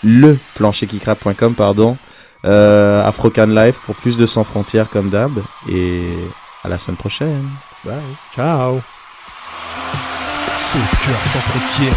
[0.03, 1.97] le plancher qui craque.com, pardon.
[2.45, 5.33] Euh, Afrocan Live pour plus de sans frontières comme d'hab.
[5.71, 6.03] Et
[6.65, 7.49] à la semaine prochaine.
[7.85, 7.95] Bye.
[8.35, 8.81] Ciao.
[10.73, 11.97] Soccer sans frontières,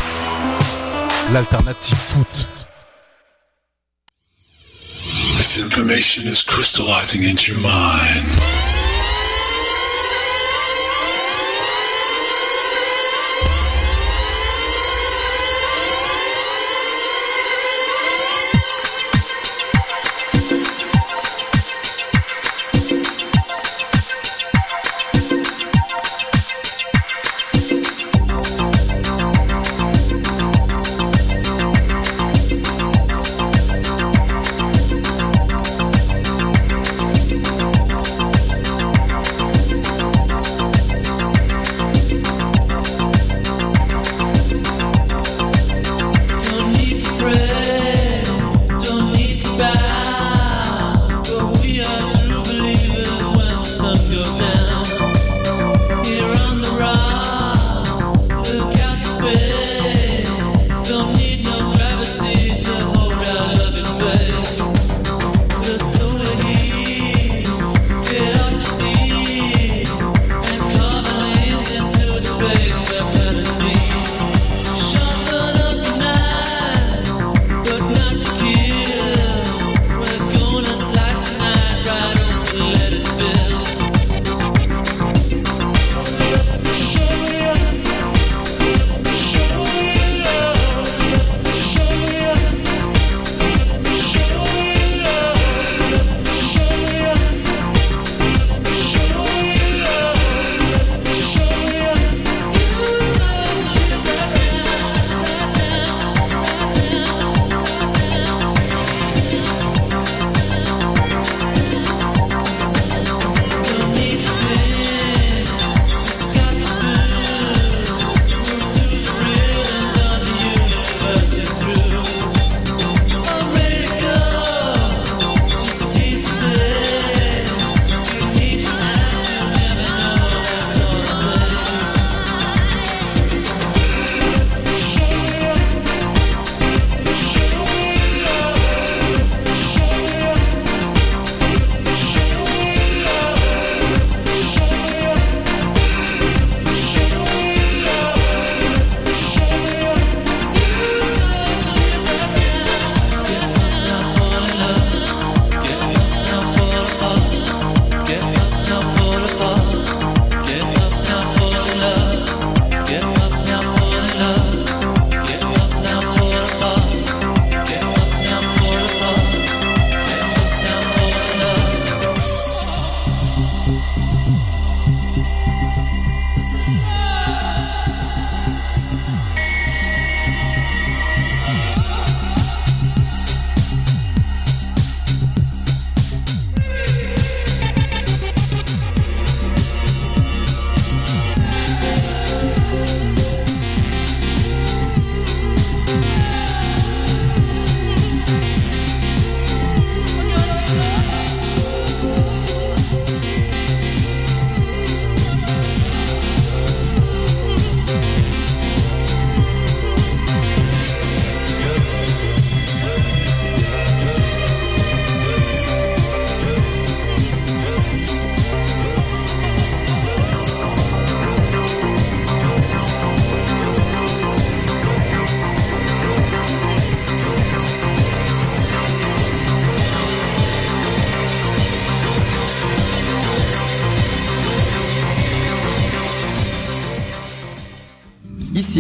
[1.34, 2.48] l'alternative foot.
[5.38, 8.36] This information is crystallizing into your mind.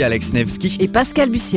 [0.05, 0.77] Alex Nevsky.
[0.79, 1.53] Et Pascal Bussière.